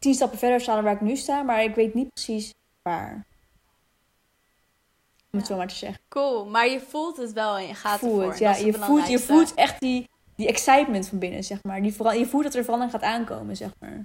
tien 0.00 0.14
stappen 0.14 0.38
verder 0.38 0.60
sta 0.60 0.74
dan 0.74 0.84
waar 0.84 0.94
ik 0.94 1.00
nu 1.00 1.16
sta. 1.16 1.42
Maar 1.42 1.62
ik 1.62 1.74
weet 1.74 1.94
niet 1.94 2.12
precies 2.12 2.54
waar. 2.82 3.26
Om 5.32 5.38
het 5.38 5.46
zo 5.46 5.56
maar 5.56 5.68
te 5.68 5.74
zeggen. 5.74 6.00
Cool, 6.08 6.46
maar 6.46 6.68
je 6.68 6.80
voelt 6.80 7.16
het 7.16 7.32
wel 7.32 7.56
en 7.56 7.66
je 7.66 7.74
gaat 7.74 7.98
voel 7.98 8.22
ervoor. 8.22 8.40
ja, 8.40 8.56
je 8.56 8.72
voelt, 8.72 9.08
je 9.08 9.18
voelt 9.18 9.54
echt 9.54 9.80
die, 9.80 10.08
die 10.36 10.48
excitement 10.48 11.08
van 11.08 11.18
binnen, 11.18 11.44
zeg 11.44 11.62
maar. 11.62 11.82
Die, 11.82 12.18
je 12.18 12.26
voelt 12.26 12.44
dat 12.44 12.54
er 12.54 12.64
verandering 12.64 12.96
gaat 13.00 13.10
aankomen, 13.10 13.56
zeg 13.56 13.70
maar. 13.78 14.04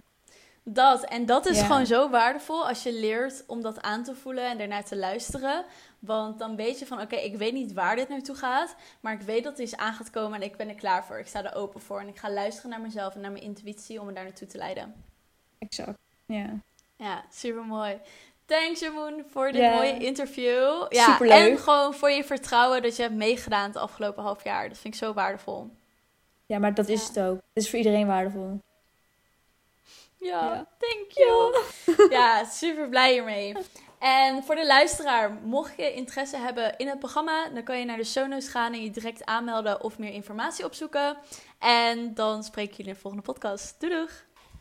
Dat, 0.63 1.03
en 1.03 1.25
dat 1.25 1.45
is 1.45 1.61
gewoon 1.61 1.85
zo 1.85 2.09
waardevol 2.09 2.67
als 2.67 2.83
je 2.83 2.93
leert 2.93 3.43
om 3.47 3.61
dat 3.61 3.81
aan 3.81 4.03
te 4.03 4.15
voelen 4.15 4.49
en 4.49 4.57
daarnaar 4.57 4.83
te 4.83 4.95
luisteren. 4.95 5.65
Want 5.99 6.39
dan 6.39 6.55
weet 6.55 6.79
je 6.79 6.85
van, 6.85 7.01
oké, 7.01 7.15
ik 7.15 7.37
weet 7.37 7.53
niet 7.53 7.73
waar 7.73 7.95
dit 7.95 8.09
naartoe 8.09 8.35
gaat, 8.35 8.75
maar 8.99 9.13
ik 9.13 9.21
weet 9.21 9.43
dat 9.43 9.57
het 9.57 9.67
is 9.67 9.75
aan 9.75 9.93
gaat 9.93 10.09
komen 10.09 10.41
en 10.41 10.47
ik 10.47 10.57
ben 10.57 10.69
er 10.69 10.75
klaar 10.75 11.05
voor. 11.05 11.19
Ik 11.19 11.27
sta 11.27 11.43
er 11.43 11.55
open 11.55 11.81
voor 11.81 11.99
en 11.99 12.07
ik 12.07 12.17
ga 12.17 12.31
luisteren 12.31 12.69
naar 12.69 12.81
mezelf 12.81 13.15
en 13.15 13.21
naar 13.21 13.31
mijn 13.31 13.43
intuïtie 13.43 13.99
om 13.99 14.05
me 14.05 14.13
daar 14.13 14.23
naartoe 14.23 14.47
te 14.47 14.57
leiden. 14.57 14.93
Exact, 15.65 15.97
ja. 16.25 16.59
Ja, 16.97 17.23
super 17.31 17.65
mooi. 17.65 17.99
Thanks, 18.45 18.79
Jamoen, 18.79 19.23
voor 19.29 19.51
dit 19.51 19.71
mooie 19.71 19.97
interview. 19.97 20.85
Ja, 20.89 21.11
Superleuk. 21.11 21.49
En 21.49 21.57
gewoon 21.57 21.93
voor 21.93 22.09
je 22.09 22.23
vertrouwen 22.23 22.81
dat 22.81 22.95
je 22.95 23.01
hebt 23.01 23.15
meegedaan 23.15 23.67
het 23.67 23.75
afgelopen 23.75 24.23
half 24.23 24.43
jaar. 24.43 24.69
Dat 24.69 24.77
vind 24.77 24.93
ik 24.93 24.99
zo 24.99 25.13
waardevol. 25.13 25.69
Ja, 26.45 26.59
maar 26.59 26.73
dat 26.73 26.87
is 26.87 27.07
het 27.07 27.19
ook. 27.19 27.35
Het 27.35 27.63
is 27.63 27.69
voor 27.69 27.77
iedereen 27.77 28.07
waardevol. 28.07 28.59
Ja, 30.15 30.67
thank 30.77 31.11
you. 31.11 31.55
Ja, 32.09 32.43
super 32.43 32.89
blij 32.89 33.11
hiermee. 33.11 33.55
En 33.99 34.43
voor 34.43 34.55
de 34.55 34.65
luisteraar, 34.65 35.31
mocht 35.31 35.73
je 35.77 35.93
interesse 35.93 36.37
hebben 36.37 36.77
in 36.77 36.87
het 36.87 36.99
programma, 36.99 37.49
dan 37.49 37.63
kan 37.63 37.79
je 37.79 37.85
naar 37.85 37.97
de 37.97 38.03
show 38.03 38.27
notes 38.27 38.47
gaan 38.47 38.73
en 38.73 38.83
je 38.83 38.91
direct 38.91 39.25
aanmelden 39.25 39.83
of 39.83 39.97
meer 39.97 40.13
informatie 40.13 40.65
opzoeken. 40.65 41.17
En 41.59 42.13
dan 42.13 42.43
spreek 42.43 42.69
ik 42.69 42.71
jullie 42.71 42.87
in 42.87 42.93
de 42.93 42.99
volgende 42.99 43.25
podcast. 43.25 43.79
Doei 43.79 43.93
doeg! 43.93 44.11